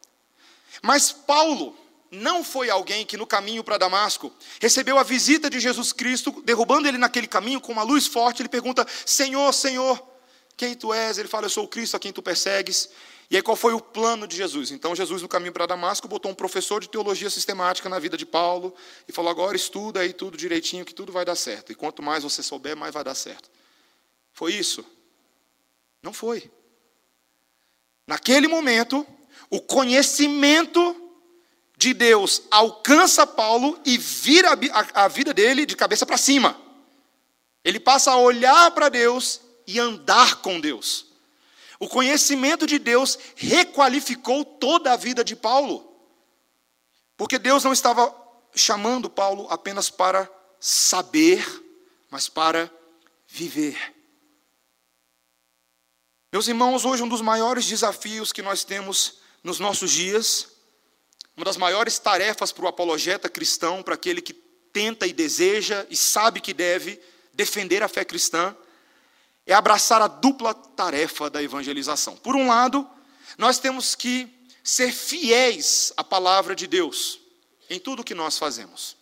[0.81, 1.77] Mas Paulo
[2.09, 6.87] não foi alguém que no caminho para Damasco recebeu a visita de Jesus Cristo, derrubando
[6.87, 8.41] ele naquele caminho com uma luz forte.
[8.41, 10.01] Ele pergunta: Senhor, Senhor,
[10.55, 11.17] quem tu és?
[11.17, 12.89] Ele fala: Eu sou o Cristo a quem tu persegues.
[13.29, 14.71] E aí, qual foi o plano de Jesus?
[14.71, 18.25] Então, Jesus, no caminho para Damasco, botou um professor de teologia sistemática na vida de
[18.25, 18.73] Paulo
[19.09, 21.71] e falou: Agora estuda aí tudo direitinho, que tudo vai dar certo.
[21.71, 23.54] E quanto mais você souber, mais vai dar certo.
[24.35, 24.85] Foi isso?
[26.03, 26.51] Não foi.
[28.05, 29.07] Naquele momento,
[29.49, 31.09] o conhecimento
[31.77, 34.49] de Deus alcança Paulo e vira
[34.93, 36.59] a, vida dele de cabeça para cima.
[37.63, 41.05] Ele passa a olhar para Deus e andar com Deus.
[41.79, 45.95] O conhecimento de Deus requalificou toda a vida de Paulo.
[47.15, 48.13] Porque Deus não estava
[48.53, 50.29] chamando Paulo apenas para
[50.59, 51.45] saber,
[52.11, 52.69] mas para
[53.27, 53.94] viver.
[56.35, 60.49] Meus irmãos, hoje um dos maiores desafios que nós temos nos nossos dias
[61.33, 65.95] uma das maiores tarefas para o apologeta cristão, para aquele que tenta e deseja e
[65.95, 67.01] sabe que deve
[67.33, 68.53] defender a fé cristã,
[69.45, 72.17] é abraçar a dupla tarefa da evangelização.
[72.17, 72.85] Por um lado,
[73.37, 74.27] nós temos que
[74.61, 77.17] ser fiéis à palavra de Deus
[77.69, 78.97] em tudo que nós fazemos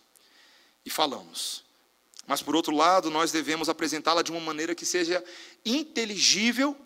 [0.86, 1.64] e falamos.
[2.28, 5.22] Mas, por outro lado, nós devemos apresentá-la de uma maneira que seja
[5.64, 6.76] inteligível,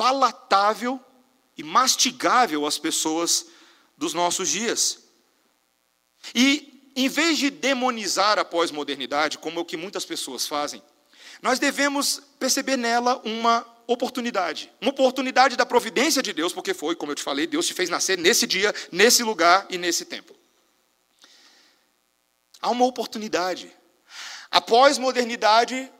[0.00, 0.98] palatável
[1.58, 3.48] e mastigável às pessoas
[3.98, 5.00] dos nossos dias.
[6.34, 10.82] E, em vez de demonizar a pós-modernidade, como é o que muitas pessoas fazem,
[11.42, 14.72] nós devemos perceber nela uma oportunidade.
[14.80, 17.90] Uma oportunidade da providência de Deus, porque foi, como eu te falei, Deus te fez
[17.90, 20.34] nascer nesse dia, nesse lugar e nesse tempo.
[22.58, 23.70] Há uma oportunidade.
[24.50, 25.92] A pós-modernidade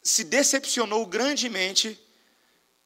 [0.00, 2.00] se decepcionou grandemente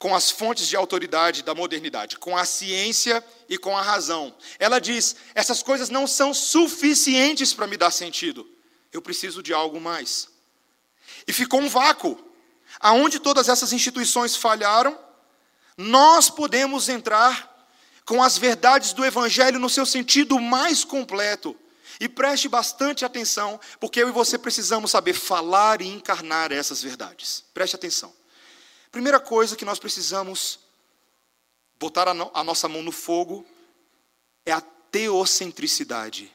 [0.05, 4.37] com as fontes de autoridade da modernidade, com a ciência e com a razão.
[4.59, 8.47] Ela diz: essas coisas não são suficientes para me dar sentido.
[8.93, 10.29] Eu preciso de algo mais.
[11.27, 12.23] E ficou um vácuo.
[12.79, 14.95] Aonde todas essas instituições falharam,
[15.75, 17.67] nós podemos entrar
[18.05, 21.57] com as verdades do Evangelho no seu sentido mais completo.
[21.99, 27.43] E preste bastante atenção, porque eu e você precisamos saber falar e encarnar essas verdades.
[27.55, 28.13] Preste atenção.
[28.95, 30.61] Primeira coisa que nós precisamos
[31.81, 33.45] botar a, no, a nossa mão no fogo
[34.47, 36.33] é a teocentricidade.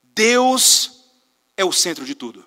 [0.00, 1.06] Deus
[1.56, 2.46] é o centro de tudo.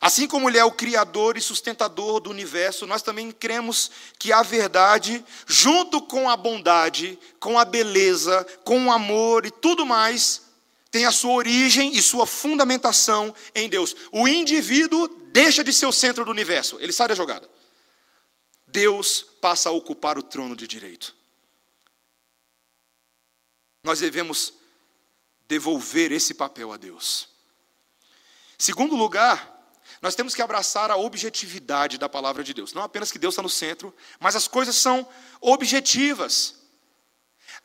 [0.00, 4.44] Assim como Ele é o Criador e sustentador do universo, nós também cremos que a
[4.44, 10.42] verdade, junto com a bondade, com a beleza, com o amor e tudo mais,
[10.92, 13.96] tem a sua origem e sua fundamentação em Deus.
[14.12, 17.52] O indivíduo deixa de ser o centro do universo, ele sai da jogada.
[18.74, 21.14] Deus passa a ocupar o trono de direito.
[23.84, 24.52] Nós devemos
[25.46, 27.28] devolver esse papel a Deus.
[28.58, 29.48] Segundo lugar,
[30.02, 32.72] nós temos que abraçar a objetividade da palavra de Deus.
[32.72, 35.08] Não apenas que Deus está no centro, mas as coisas são
[35.40, 36.56] objetivas.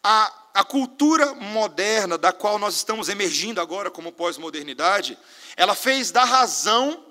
[0.03, 5.17] A, a cultura moderna, da qual nós estamos emergindo agora como pós-modernidade,
[5.57, 7.03] ela fez da razão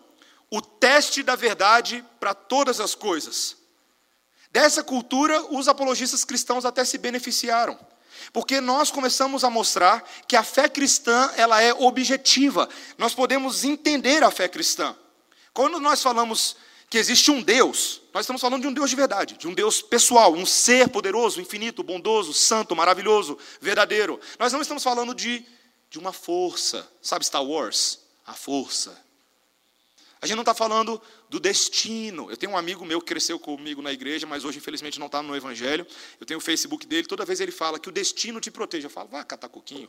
[0.53, 3.59] o teste da verdade para todas as coisas.
[4.59, 7.79] Dessa cultura, os apologistas cristãos até se beneficiaram.
[8.33, 12.69] Porque nós começamos a mostrar que a fé cristã, ela é objetiva.
[12.99, 14.97] Nós podemos entender a fé cristã.
[15.55, 16.57] Quando nós falamos
[16.91, 19.81] que existe um Deus, nós estamos falando de um Deus de verdade, de um Deus
[19.81, 24.19] pessoal, um ser poderoso, infinito, bondoso, santo, maravilhoso, verdadeiro.
[24.41, 25.47] Nós não estamos falando de,
[25.89, 28.01] de uma força, sabe Star Wars?
[28.27, 29.08] A força.
[30.21, 32.31] A gente não está falando do destino.
[32.31, 35.23] Eu tenho um amigo meu que cresceu comigo na igreja, mas hoje, infelizmente, não está
[35.23, 35.87] no Evangelho.
[36.19, 38.87] Eu tenho o Facebook dele, toda vez ele fala que o destino te protege.
[38.87, 39.89] Eu falo, vá catar coquinho.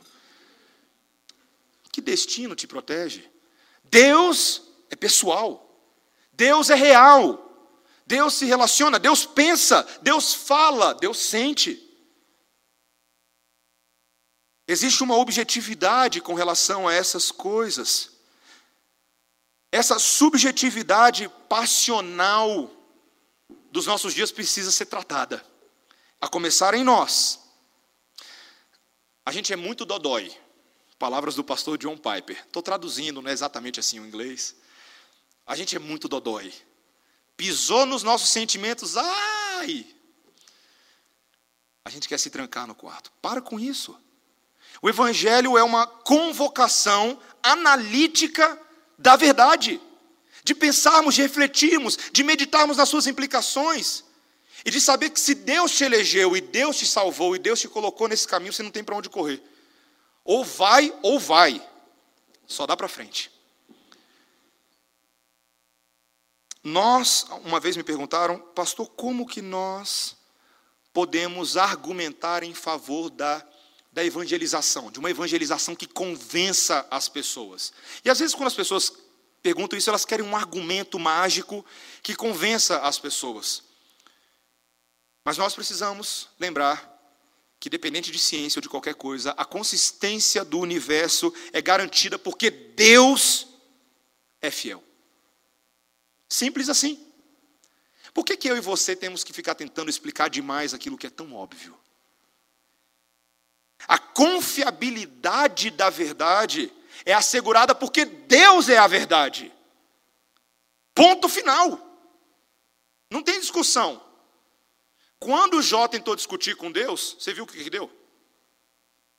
[1.90, 3.28] Que destino te protege?
[3.84, 5.66] Deus é pessoal.
[6.32, 7.48] Deus é real.
[8.06, 11.80] Deus se relaciona, Deus pensa, Deus fala, Deus sente.
[14.66, 18.19] Existe uma objetividade com relação a essas coisas.
[19.72, 22.70] Essa subjetividade passional
[23.70, 25.44] dos nossos dias precisa ser tratada,
[26.20, 27.40] a começar em nós.
[29.24, 30.36] A gente é muito dodói.
[30.98, 32.42] Palavras do pastor John Piper.
[32.44, 34.56] Estou traduzindo, não é exatamente assim o inglês.
[35.46, 36.52] A gente é muito dodói.
[37.36, 39.86] Pisou nos nossos sentimentos, ai!
[41.84, 43.10] A gente quer se trancar no quarto.
[43.22, 43.98] Para com isso.
[44.82, 48.60] O Evangelho é uma convocação analítica
[49.00, 49.80] da verdade,
[50.44, 54.04] de pensarmos, de refletirmos, de meditarmos nas suas implicações,
[54.62, 57.66] e de saber que se Deus te elegeu, e Deus te salvou, e Deus te
[57.66, 59.42] colocou nesse caminho, você não tem para onde correr.
[60.22, 61.66] Ou vai, ou vai.
[62.46, 63.32] Só dá para frente.
[66.62, 70.14] Nós, uma vez me perguntaram, pastor, como que nós
[70.92, 73.42] podemos argumentar em favor da,
[73.92, 77.72] da evangelização, de uma evangelização que convença as pessoas?
[78.04, 78.92] E às vezes, quando as pessoas
[79.42, 81.64] perguntam isso, elas querem um argumento mágico
[82.02, 83.62] que convença as pessoas.
[85.24, 86.90] Mas nós precisamos lembrar
[87.58, 92.50] que, dependente de ciência ou de qualquer coisa, a consistência do universo é garantida porque
[92.50, 93.46] Deus
[94.40, 94.82] é fiel.
[96.28, 97.06] Simples assim.
[98.14, 101.10] Por que, que eu e você temos que ficar tentando explicar demais aquilo que é
[101.10, 101.78] tão óbvio?
[103.88, 106.72] A confiabilidade da verdade
[107.04, 109.52] é assegurada porque Deus é a verdade.
[110.94, 111.86] Ponto final.
[113.10, 114.02] Não tem discussão.
[115.18, 117.90] Quando Jó tentou discutir com Deus, você viu o que, deu?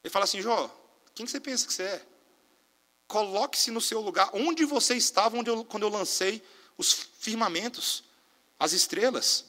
[0.03, 0.70] Ele fala assim: Jó,
[1.14, 2.05] quem que você pensa que você é?
[3.07, 4.30] Coloque-se no seu lugar.
[4.34, 6.41] Onde você estava onde eu, quando eu lancei
[6.78, 8.03] os firmamentos,
[8.57, 9.45] as estrelas?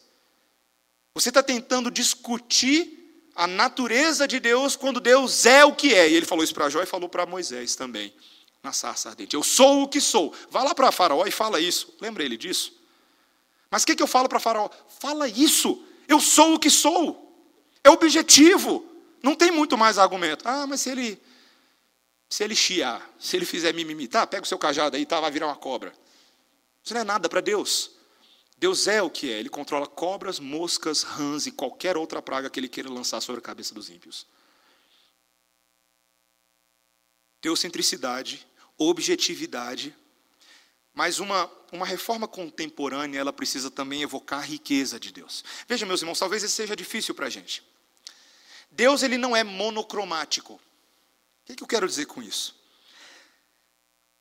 [1.14, 3.01] Você está tentando discutir
[3.34, 6.08] a natureza de Deus quando Deus é o que é.
[6.08, 8.12] E ele falou isso para Jó e falou para Moisés também,
[8.62, 9.34] na sarça ardente.
[9.34, 10.34] Eu sou o que sou.
[10.50, 11.94] Vá lá para Faraó e fala isso.
[12.00, 12.72] Lembra ele disso?
[13.70, 14.68] Mas o que, que eu falo para Faraó?
[15.00, 15.82] Fala isso.
[16.06, 17.34] Eu sou o que sou.
[17.82, 18.84] É objetivo.
[19.22, 20.46] Não tem muito mais argumento.
[20.46, 21.20] Ah, mas se ele
[22.32, 25.30] se ele chiar, se ele fizer mimimi, tá, pega o seu cajado aí, tá, vai
[25.30, 25.92] virar uma cobra.
[26.82, 27.90] Isso não é nada para Deus.
[28.62, 32.60] Deus é o que é, ele controla cobras, moscas, rãs e qualquer outra praga que
[32.60, 34.24] ele queira lançar sobre a cabeça dos ímpios.
[37.40, 38.46] Teocentricidade,
[38.78, 39.92] objetividade,
[40.94, 45.42] mas uma, uma reforma contemporânea, ela precisa também evocar a riqueza de Deus.
[45.66, 47.64] Veja, meus irmãos, talvez isso seja difícil para a gente.
[48.70, 50.52] Deus ele não é monocromático.
[50.54, 50.60] O
[51.52, 52.54] que, eu quero dizer com isso?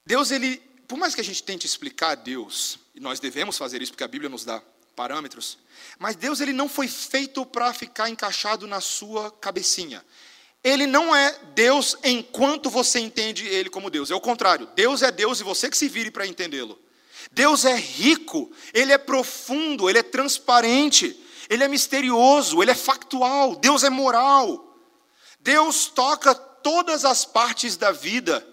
[0.04, 3.92] Deus, ele, por mais que a gente tente explicar Deus, e nós devemos fazer isso
[3.92, 4.62] porque a Bíblia nos dá
[4.96, 5.58] parâmetros,
[5.98, 10.04] mas Deus ele não foi feito para ficar encaixado na sua cabecinha.
[10.64, 14.12] Ele não é Deus enquanto você entende ele como Deus.
[14.12, 14.70] É o contrário.
[14.76, 16.80] Deus é Deus e você que se vire para entendê-lo.
[17.32, 21.20] Deus é rico, ele é profundo, ele é transparente,
[21.50, 24.78] ele é misterioso, ele é factual, Deus é moral.
[25.40, 28.46] Deus toca todas as partes da vida.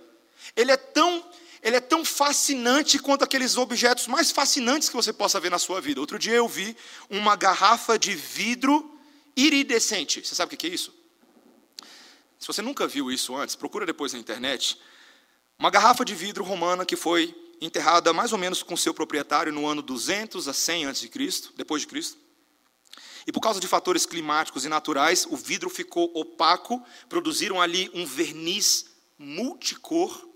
[0.56, 1.24] Ele é tão
[1.62, 5.80] ele é tão fascinante quanto aqueles objetos mais fascinantes que você possa ver na sua
[5.80, 6.00] vida.
[6.00, 6.76] Outro dia eu vi
[7.10, 8.98] uma garrafa de vidro
[9.36, 10.24] iridescente.
[10.24, 10.94] Você sabe o que é isso?
[12.38, 14.78] Se você nunca viu isso antes, procura depois na internet.
[15.58, 19.66] Uma garrafa de vidro romana que foi enterrada mais ou menos com seu proprietário no
[19.66, 21.10] ano 200 a 100 a.C.,
[21.56, 22.18] depois de Cristo.
[23.26, 28.06] E por causa de fatores climáticos e naturais, o vidro ficou opaco, produziram ali um
[28.06, 28.86] verniz
[29.18, 30.27] multicor.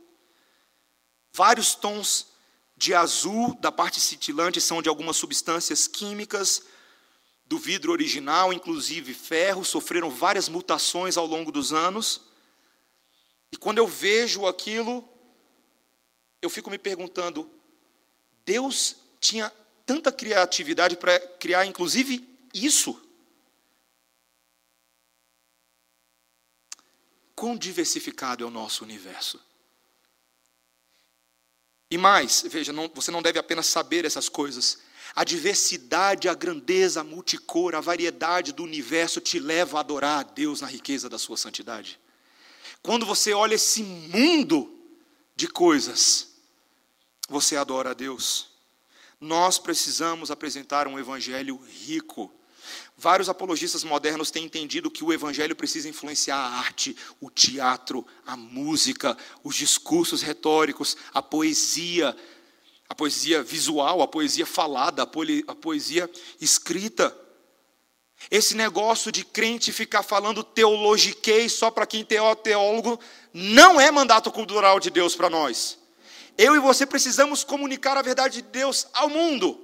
[1.32, 2.28] Vários tons
[2.76, 6.62] de azul da parte cintilante são de algumas substâncias químicas
[7.46, 12.22] do vidro original, inclusive ferro, sofreram várias mutações ao longo dos anos.
[13.50, 15.08] E quando eu vejo aquilo,
[16.40, 17.50] eu fico me perguntando:
[18.44, 19.50] Deus tinha
[19.86, 23.00] tanta criatividade para criar, inclusive, isso.
[27.34, 29.38] Quão diversificado é o nosso universo.
[31.92, 34.78] E mais, veja, não, você não deve apenas saber essas coisas.
[35.14, 40.22] A diversidade, a grandeza, a multicor, a variedade do universo te leva a adorar a
[40.22, 42.00] Deus na riqueza da sua santidade.
[42.82, 44.74] Quando você olha esse mundo
[45.36, 46.28] de coisas,
[47.28, 48.48] você adora a Deus.
[49.20, 52.32] Nós precisamos apresentar um evangelho rico
[53.02, 58.36] Vários apologistas modernos têm entendido que o evangelho precisa influenciar a arte, o teatro, a
[58.36, 62.16] música, os discursos retóricos, a poesia,
[62.88, 66.08] a poesia visual, a poesia falada, a poesia
[66.40, 67.12] escrita.
[68.30, 73.00] Esse negócio de crente ficar falando teologiquei só para quem é teólogo
[73.34, 75.76] não é mandato cultural de Deus para nós.
[76.38, 79.61] Eu e você precisamos comunicar a verdade de Deus ao mundo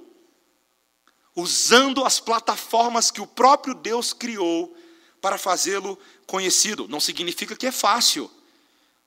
[1.39, 4.75] usando as plataformas que o próprio Deus criou
[5.21, 6.87] para fazê-lo conhecido.
[6.87, 8.29] Não significa que é fácil,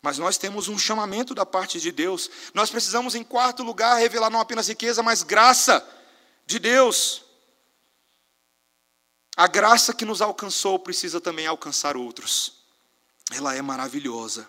[0.00, 2.30] mas nós temos um chamamento da parte de Deus.
[2.52, 5.86] Nós precisamos, em quarto lugar, revelar não apenas riqueza, mas graça
[6.46, 7.22] de Deus.
[9.36, 12.64] A graça que nos alcançou precisa também alcançar outros.
[13.30, 14.48] Ela é maravilhosa.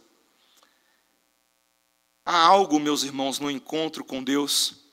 [2.26, 4.84] Há algo, meus irmãos, no encontro com Deus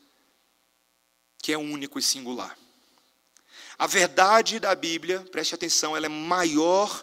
[1.42, 2.56] que é único e singular.
[3.80, 7.02] A verdade da Bíblia, preste atenção, ela é maior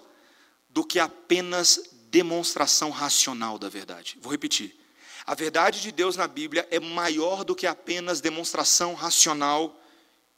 [0.69, 4.15] do que apenas demonstração racional da verdade.
[4.21, 4.79] Vou repetir.
[5.25, 9.75] A verdade de Deus na Bíblia é maior do que apenas demonstração racional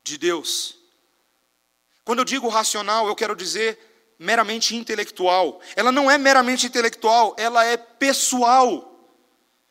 [0.01, 0.77] de Deus.
[2.05, 5.59] Quando eu digo racional, eu quero dizer meramente intelectual.
[5.75, 8.88] Ela não é meramente intelectual, ela é pessoal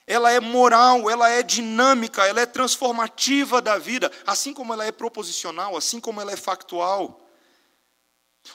[0.09, 4.91] ela é moral, ela é dinâmica, ela é transformativa da vida, assim como ela é
[4.91, 7.29] proposicional, assim como ela é factual.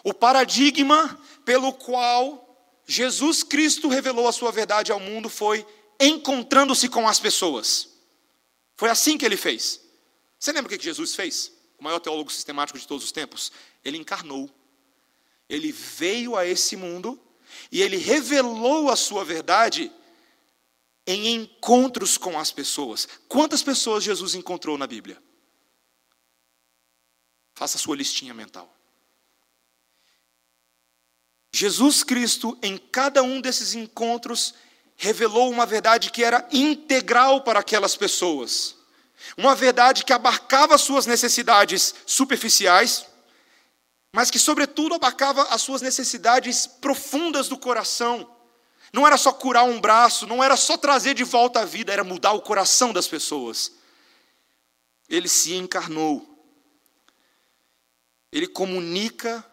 [0.03, 5.63] O paradigma pelo qual Jesus Cristo revelou a sua verdade ao mundo foi
[5.99, 7.87] encontrando-se com as pessoas.
[8.75, 9.79] Foi assim que ele fez.
[10.39, 11.51] Você lembra o que Jesus fez?
[11.77, 13.51] O maior teólogo sistemático de todos os tempos?
[13.85, 14.49] Ele encarnou.
[15.47, 17.21] Ele veio a esse mundo
[17.71, 19.91] e ele revelou a sua verdade
[21.05, 23.07] em encontros com as pessoas.
[23.27, 25.21] Quantas pessoas Jesus encontrou na Bíblia?
[27.53, 28.73] Faça a sua listinha mental.
[31.53, 34.55] Jesus Cristo, em cada um desses encontros,
[34.95, 38.75] revelou uma verdade que era integral para aquelas pessoas.
[39.37, 43.05] Uma verdade que abarcava suas necessidades superficiais,
[44.11, 48.29] mas que, sobretudo, abarcava as suas necessidades profundas do coração.
[48.93, 52.03] Não era só curar um braço, não era só trazer de volta a vida, era
[52.03, 53.73] mudar o coração das pessoas.
[55.09, 56.29] Ele se encarnou.
[58.31, 59.43] Ele comunica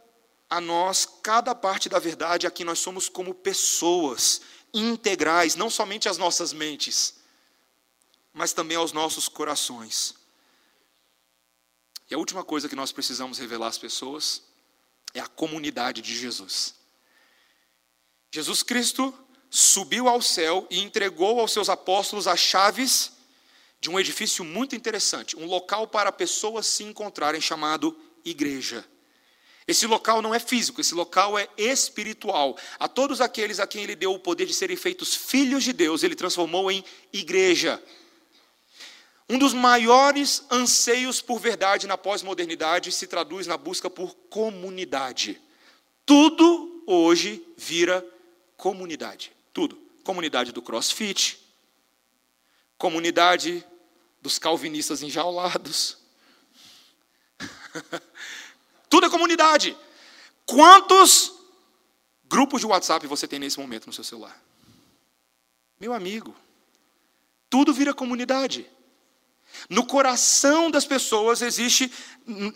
[0.48, 4.42] a nós cada parte da verdade a que nós somos como pessoas
[4.74, 7.14] integrais, não somente às nossas mentes,
[8.34, 10.14] mas também aos nossos corações.
[12.10, 14.42] E a última coisa que nós precisamos revelar às pessoas
[15.14, 16.74] é a comunidade de Jesus.
[18.30, 19.14] Jesus Cristo
[19.50, 23.12] subiu ao céu e entregou aos seus apóstolos as chaves
[23.80, 28.84] de um edifício muito interessante, um local para pessoas se encontrarem chamado igreja.
[29.66, 32.56] Esse local não é físico, esse local é espiritual.
[32.78, 36.02] A todos aqueles a quem ele deu o poder de serem feitos filhos de Deus,
[36.02, 37.82] ele transformou em igreja.
[39.28, 45.40] Um dos maiores anseios por verdade na pós-modernidade se traduz na busca por comunidade.
[46.04, 48.04] Tudo hoje vira
[48.56, 49.39] comunidade.
[49.52, 49.76] Tudo.
[50.02, 51.38] Comunidade do crossfit,
[52.78, 53.64] comunidade
[54.20, 55.98] dos calvinistas enjaulados.
[58.88, 59.76] Tudo é comunidade.
[60.46, 61.32] Quantos
[62.24, 64.42] grupos de WhatsApp você tem nesse momento no seu celular?
[65.78, 66.34] Meu amigo,
[67.48, 68.68] tudo vira comunidade.
[69.68, 71.90] No coração das pessoas existe,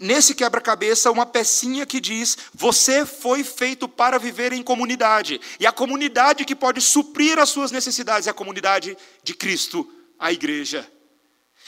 [0.01, 5.41] nesse quebra-cabeça, uma pecinha que diz: você foi feito para viver em comunidade.
[5.61, 10.33] E a comunidade que pode suprir as suas necessidades é a comunidade de Cristo, a
[10.33, 10.91] igreja.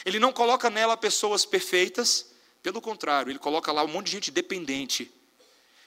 [0.05, 2.27] Ele não coloca nela pessoas perfeitas,
[2.63, 5.11] pelo contrário, ele coloca lá um monte de gente dependente.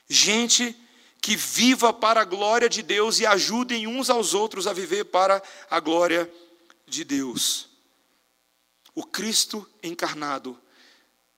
[0.09, 0.74] Gente
[1.20, 5.43] que viva para a glória de Deus e ajudem uns aos outros a viver para
[5.70, 6.30] a glória
[6.86, 7.70] de Deus
[8.95, 10.59] o Cristo encarnado,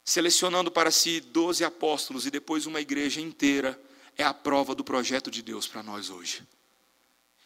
[0.05, 3.81] selecionando para si doze apóstolos e depois uma igreja inteira,
[4.17, 6.47] é a prova do projeto de Deus para nós hoje.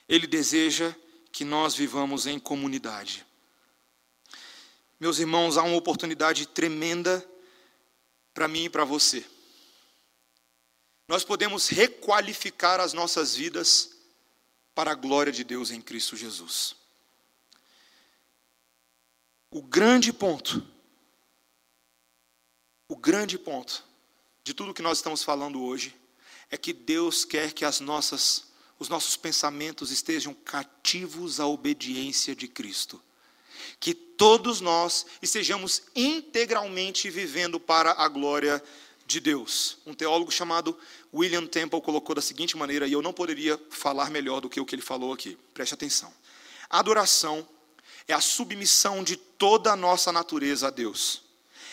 [0.08, 0.94] Ele deseja
[1.32, 3.26] que nós vivamos em comunidade.
[4.98, 7.24] Meus irmãos, há uma oportunidade tremenda
[8.32, 9.24] para mim e para você.
[11.06, 13.90] Nós podemos requalificar as nossas vidas
[14.74, 16.74] para a glória de Deus em Cristo Jesus.
[19.50, 20.66] O grande ponto,
[22.88, 23.84] o grande ponto
[24.42, 25.94] de tudo que nós estamos falando hoje
[26.50, 28.44] é que Deus quer que as nossas,
[28.78, 33.00] os nossos pensamentos estejam cativos à obediência de Cristo.
[33.80, 38.62] Que todos nós estejamos integralmente vivendo para a glória
[39.06, 39.78] de Deus.
[39.86, 40.76] Um teólogo chamado
[41.14, 44.66] William Temple colocou da seguinte maneira, e eu não poderia falar melhor do que o
[44.66, 45.38] que ele falou aqui.
[45.54, 46.12] Preste atenção.
[46.68, 47.48] Adoração
[48.08, 51.22] é a submissão de toda a nossa natureza a Deus.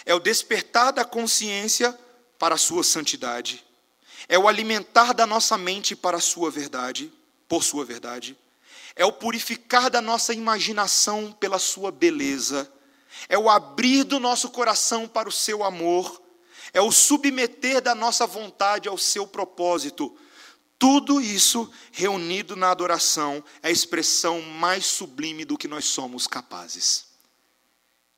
[0.06, 1.98] É o despertar da consciência
[2.40, 3.64] para a sua santidade.
[4.28, 7.12] É o alimentar da nossa mente para a sua verdade,
[7.48, 8.38] por sua verdade.
[8.96, 12.72] É o purificar da nossa imaginação pela sua beleza.
[13.30, 16.22] É o abrir do nosso coração para o seu amor.
[16.74, 20.16] É o submeter da nossa vontade ao seu propósito
[20.84, 27.06] tudo isso reunido na adoração é a expressão mais sublime do que nós somos capazes.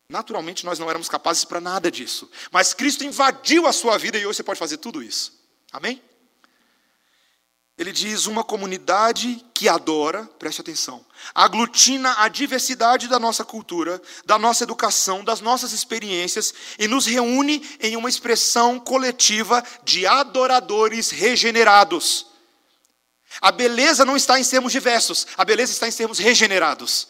[0.10, 4.26] Naturalmente, nós não éramos capazes para nada disso, mas Cristo invadiu a sua vida e
[4.26, 5.40] hoje você pode fazer tudo isso.
[5.72, 6.02] Amém?
[7.78, 11.06] Ele diz: uma comunidade que adora, preste atenção,
[11.36, 17.64] aglutina a diversidade da nossa cultura, da nossa educação, das nossas experiências e nos reúne
[17.80, 22.34] em uma expressão coletiva de adoradores regenerados
[23.42, 27.08] a beleza não está em sermos diversos, a beleza está em sermos regenerados.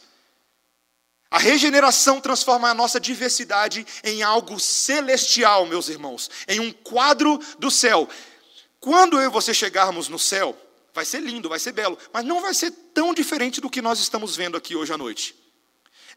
[1.30, 7.70] A regeneração transforma a nossa diversidade em algo celestial, meus irmãos, em um quadro do
[7.70, 8.08] céu.
[8.80, 10.58] Quando eu e você chegarmos no céu,
[10.94, 14.00] vai ser lindo, vai ser belo, mas não vai ser tão diferente do que nós
[14.00, 15.36] estamos vendo aqui hoje à noite.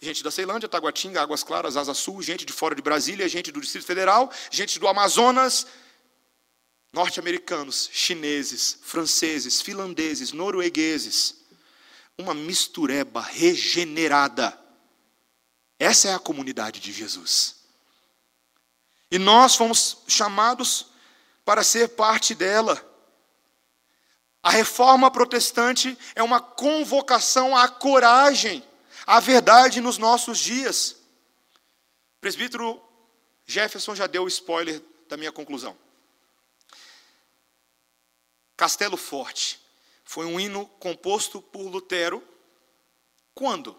[0.01, 3.61] Gente da Ceilândia, Taguatinga, Águas Claras, Asa Sul, gente de fora de Brasília, gente do
[3.61, 5.67] Distrito Federal, gente do Amazonas,
[6.93, 11.37] norte-americanos, chineses, franceses, finlandeses, noruegueses.
[12.17, 14.59] Uma mistureba regenerada.
[15.79, 17.57] Essa é a comunidade de Jesus.
[19.11, 20.87] E nós fomos chamados
[21.45, 22.85] para ser parte dela.
[24.43, 28.63] A reforma protestante é uma convocação à coragem,
[29.07, 30.97] à verdade nos nossos dias.
[32.17, 32.83] O presbítero
[33.47, 35.77] Jefferson já deu o spoiler da minha conclusão.
[38.59, 39.61] Castelo Forte.
[40.05, 42.27] foi um hino composto por Lutero.
[43.33, 43.79] Quando?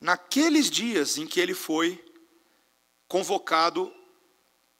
[0.00, 2.02] Naqueles dias em que ele foi
[3.06, 3.94] convocado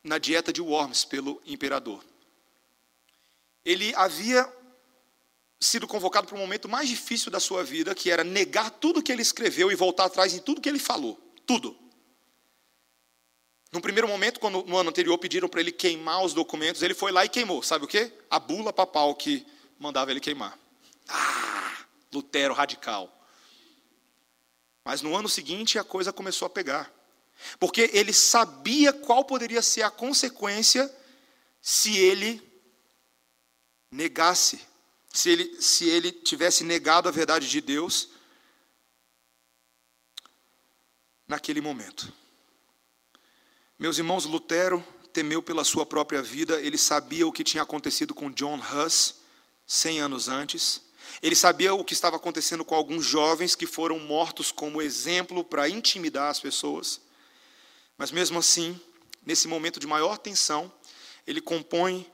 [0.03, 2.03] na dieta de Worms pelo imperador.
[3.63, 4.51] Ele havia
[5.61, 9.13] sido convocado para o momento mais difícil da sua vida, que era negar tudo que
[9.13, 11.21] ele escreveu e voltar atrás em tudo que ele falou.
[11.45, 11.77] Tudo.
[13.75, 17.11] No primeiro momento, quando no ano anterior pediram para ele queimar os documentos, ele foi
[17.11, 17.61] lá e queimou.
[17.61, 18.13] Sabe o quê?
[18.31, 19.45] A bula papal que
[19.81, 20.57] mandava ele queimar.
[21.09, 23.13] Ah, Lutero radical.
[24.85, 26.89] Mas no ano seguinte a coisa começou a pegar.
[27.59, 30.89] Porque ele sabia qual poderia ser a consequência
[31.61, 32.41] se ele
[33.91, 34.61] negasse,
[35.13, 38.11] se ele, se ele tivesse negado a verdade de Deus
[41.27, 42.13] naquele momento.
[43.77, 48.31] Meus irmãos, Lutero temeu pela sua própria vida, ele sabia o que tinha acontecido com
[48.31, 49.17] John Huss,
[49.67, 50.81] 100 anos antes.
[51.21, 55.69] Ele sabia o que estava acontecendo com alguns jovens que foram mortos como exemplo para
[55.69, 57.01] intimidar as pessoas.
[57.99, 58.81] Mas mesmo assim,
[59.27, 60.73] nesse momento de maior tensão,
[61.27, 62.07] ele compõe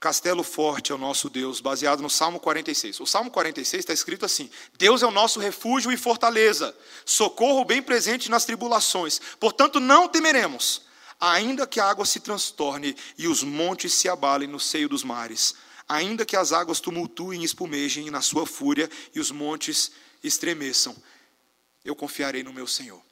[0.00, 2.98] Castelo Forte ao nosso Deus, baseado no Salmo 46.
[3.00, 6.74] O Salmo 46 está escrito assim: Deus é o nosso refúgio e fortaleza,
[7.04, 9.20] socorro bem presente nas tribulações.
[9.38, 10.82] Portanto, não temeremos,
[11.20, 15.54] ainda que a água se transtorne e os montes se abalem no seio dos mares
[15.90, 19.90] ainda que as águas tumultuem e espumejem na sua fúria e os montes
[20.22, 20.96] estremeçam,
[21.84, 23.02] eu confiarei no meu Senhor.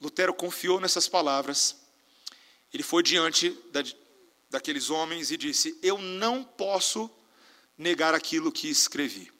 [0.00, 1.76] Lutero confiou nessas palavras,
[2.72, 3.82] ele foi diante da,
[4.50, 7.10] daqueles homens e disse: Eu não posso
[7.78, 9.32] negar aquilo que escrevi,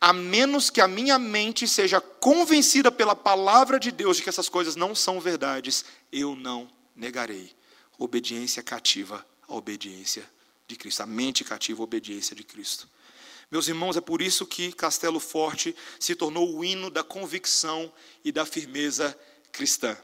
[0.00, 4.48] a menos que a minha mente seja convencida pela palavra de Deus de que essas
[4.48, 7.54] coisas não são verdades, eu não negarei.
[7.96, 10.28] Obediência cativa a obediência
[10.66, 12.88] de Cristo, a mente cativa a obediência de Cristo.
[13.50, 17.92] Meus irmãos, é por isso que Castelo Forte se tornou o hino da convicção
[18.24, 19.16] e da firmeza
[19.52, 19.96] cristã.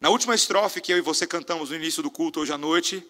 [0.00, 3.06] Na última estrofe que eu e você cantamos no início do culto hoje à noite,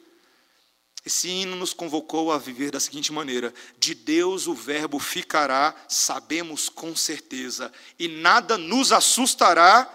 [1.04, 6.68] esse hino nos convocou a viver da seguinte maneira: De Deus o Verbo ficará, sabemos
[6.68, 9.88] com certeza, e nada nos assustará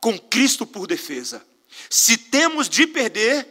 [0.00, 1.44] com Cristo por defesa.
[1.88, 3.46] Se temos de perder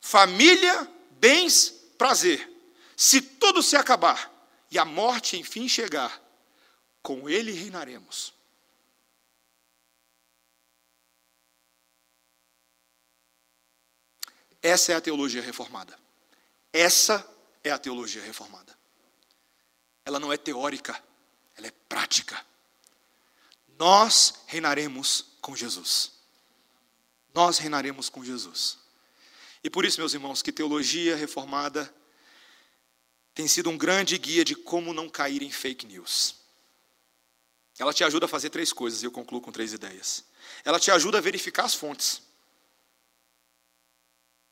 [0.00, 2.50] família, bens, prazer.
[2.96, 4.32] Se tudo se acabar
[4.70, 6.22] e a morte enfim chegar,
[7.02, 8.32] com ele reinaremos.
[14.62, 16.03] Essa é a teologia reformada.
[16.74, 17.24] Essa
[17.62, 18.76] é a teologia reformada.
[20.04, 21.00] Ela não é teórica,
[21.56, 22.44] ela é prática.
[23.78, 26.10] Nós reinaremos com Jesus.
[27.32, 28.76] Nós reinaremos com Jesus.
[29.62, 31.94] E por isso, meus irmãos, que teologia reformada
[33.32, 36.34] tem sido um grande guia de como não cair em fake news.
[37.78, 40.24] Ela te ajuda a fazer três coisas, e eu concluo com três ideias.
[40.64, 42.20] Ela te ajuda a verificar as fontes.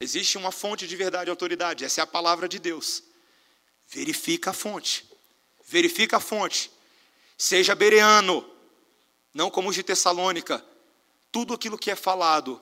[0.03, 3.05] Existe uma fonte de verdade e autoridade, essa é a palavra de Deus.
[3.89, 5.09] Verifica a fonte.
[5.65, 6.73] Verifica a fonte.
[7.39, 8.45] Seja bereano,
[9.33, 10.61] não como os de Tessalônica.
[11.31, 12.61] Tudo aquilo que é falado,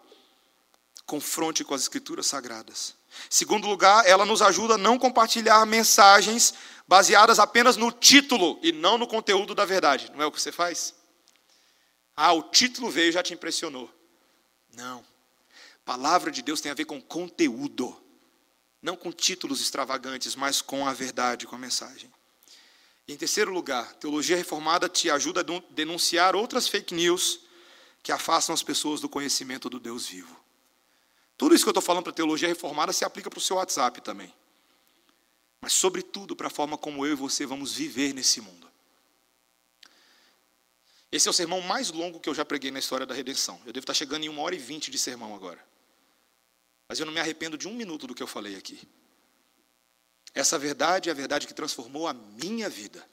[1.07, 2.95] confronte com as escrituras sagradas.
[3.31, 6.53] Segundo lugar, ela nos ajuda a não compartilhar mensagens
[6.87, 10.13] baseadas apenas no título e não no conteúdo da verdade.
[10.13, 10.95] Não é o que você faz?
[12.15, 13.91] Ah, o título veio e já te impressionou.
[14.75, 15.10] Não.
[15.91, 18.01] Palavra de Deus tem a ver com conteúdo.
[18.81, 22.09] Não com títulos extravagantes, mas com a verdade, com a mensagem.
[23.09, 27.41] Em terceiro lugar, teologia reformada te ajuda a denunciar outras fake news
[28.05, 30.41] que afastam as pessoas do conhecimento do Deus vivo.
[31.37, 34.01] Tudo isso que eu estou falando para teologia reformada se aplica para o seu WhatsApp
[34.01, 34.33] também.
[35.61, 38.71] Mas, sobretudo, para a forma como eu e você vamos viver nesse mundo.
[41.11, 43.61] Esse é o sermão mais longo que eu já preguei na história da redenção.
[43.67, 45.69] Eu devo estar chegando em uma hora e vinte de sermão agora.
[46.91, 48.79] Mas eu não me arrependo de um minuto do que eu falei aqui.
[50.35, 53.07] Essa verdade é a verdade que transformou a minha vida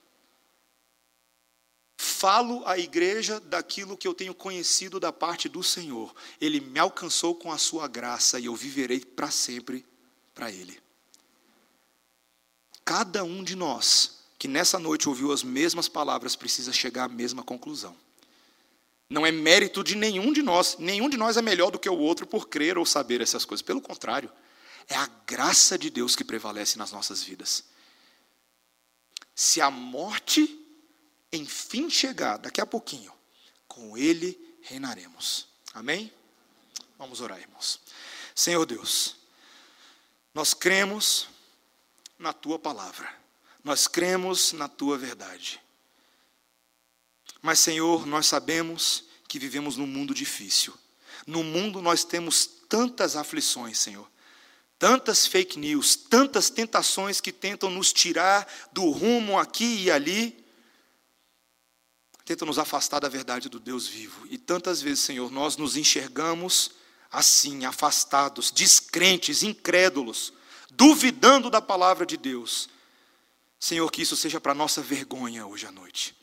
[2.17, 6.15] falo à igreja daquilo que eu tenho conhecido da parte do Senhor.
[6.41, 9.85] Ele me alcançou com a sua graça e eu viverei para sempre
[10.33, 10.81] para Ele.
[12.83, 17.43] Cada um de nós que nessa noite ouviu as mesmas palavras precisa chegar à mesma
[17.43, 17.95] conclusão.
[19.09, 21.97] Não é mérito de nenhum de nós, nenhum de nós é melhor do que o
[21.97, 23.61] outro por crer ou saber essas coisas.
[23.61, 24.31] Pelo contrário,
[24.87, 27.63] é a graça de Deus que prevalece nas nossas vidas.
[29.33, 30.59] Se a morte
[31.31, 33.13] enfim chegar, daqui a pouquinho,
[33.67, 35.47] com Ele reinaremos.
[35.73, 36.11] Amém?
[36.97, 37.79] Vamos orar, irmãos.
[38.33, 39.15] Senhor Deus,
[40.33, 41.27] nós cremos
[42.17, 43.17] na Tua palavra.
[43.67, 45.61] Nós cremos na tua verdade.
[47.41, 50.73] Mas, Senhor, nós sabemos que vivemos num mundo difícil.
[51.25, 54.09] No mundo nós temos tantas aflições, Senhor.
[54.79, 60.45] Tantas fake news, tantas tentações que tentam nos tirar do rumo aqui e ali,
[62.23, 64.27] tentam nos afastar da verdade do Deus vivo.
[64.29, 66.71] E tantas vezes, Senhor, nós nos enxergamos
[67.09, 70.33] assim, afastados, descrentes, incrédulos,
[70.69, 72.69] duvidando da palavra de Deus.
[73.59, 76.16] Senhor, que isso seja para nossa vergonha hoje à noite.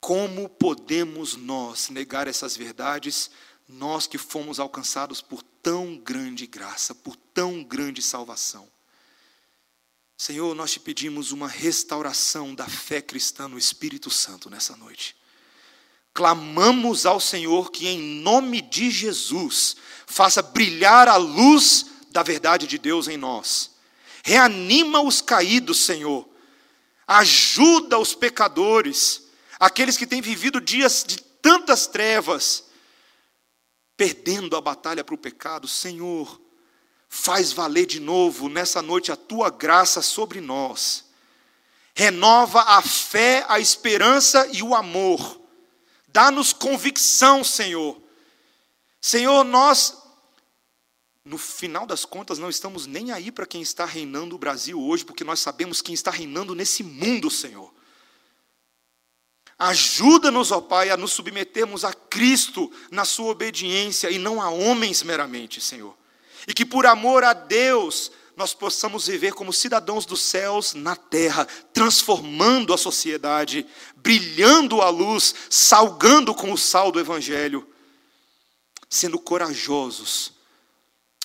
[0.00, 3.30] Como podemos nós negar essas verdades,
[3.68, 8.68] nós que fomos alcançados por tão grande graça, por tão grande salvação?
[10.16, 15.14] Senhor, nós te pedimos uma restauração da fé cristã no Espírito Santo nessa noite.
[16.14, 22.78] Clamamos ao Senhor que, em nome de Jesus, faça brilhar a luz da verdade de
[22.78, 23.72] Deus em nós.
[24.24, 26.26] Reanima os caídos, Senhor.
[27.06, 29.25] Ajuda os pecadores
[29.58, 32.64] aqueles que têm vivido dias de tantas trevas,
[33.96, 36.40] perdendo a batalha para o pecado, Senhor,
[37.08, 41.04] faz valer de novo nessa noite a tua graça sobre nós.
[41.94, 45.40] Renova a fé, a esperança e o amor.
[46.08, 48.00] Dá-nos convicção, Senhor.
[49.00, 49.96] Senhor, nós,
[51.24, 55.04] no final das contas, não estamos nem aí para quem está reinando o Brasil hoje,
[55.04, 57.72] porque nós sabemos quem está reinando nesse mundo, Senhor.
[59.58, 65.02] Ajuda-nos, ó Pai, a nos submetermos a Cristo na Sua obediência e não a homens
[65.02, 65.96] meramente, Senhor.
[66.46, 71.46] E que por amor a Deus nós possamos viver como cidadãos dos céus na terra,
[71.72, 73.66] transformando a sociedade,
[73.96, 77.66] brilhando a luz, salgando com o sal do Evangelho,
[78.90, 80.34] sendo corajosos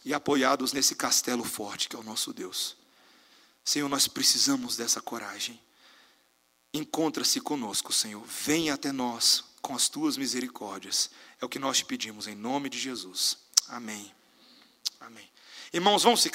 [0.05, 2.77] e apoiados nesse castelo forte que é o nosso Deus.
[3.63, 5.59] Senhor, nós precisamos dessa coragem.
[6.73, 8.23] Encontra-se conosco, Senhor.
[8.25, 11.09] Venha até nós com as tuas misericórdias.
[11.39, 13.37] É o que nós te pedimos em nome de Jesus.
[13.67, 14.11] Amém.
[14.99, 15.29] Amém.
[15.73, 16.29] Irmãos, vamos ficar.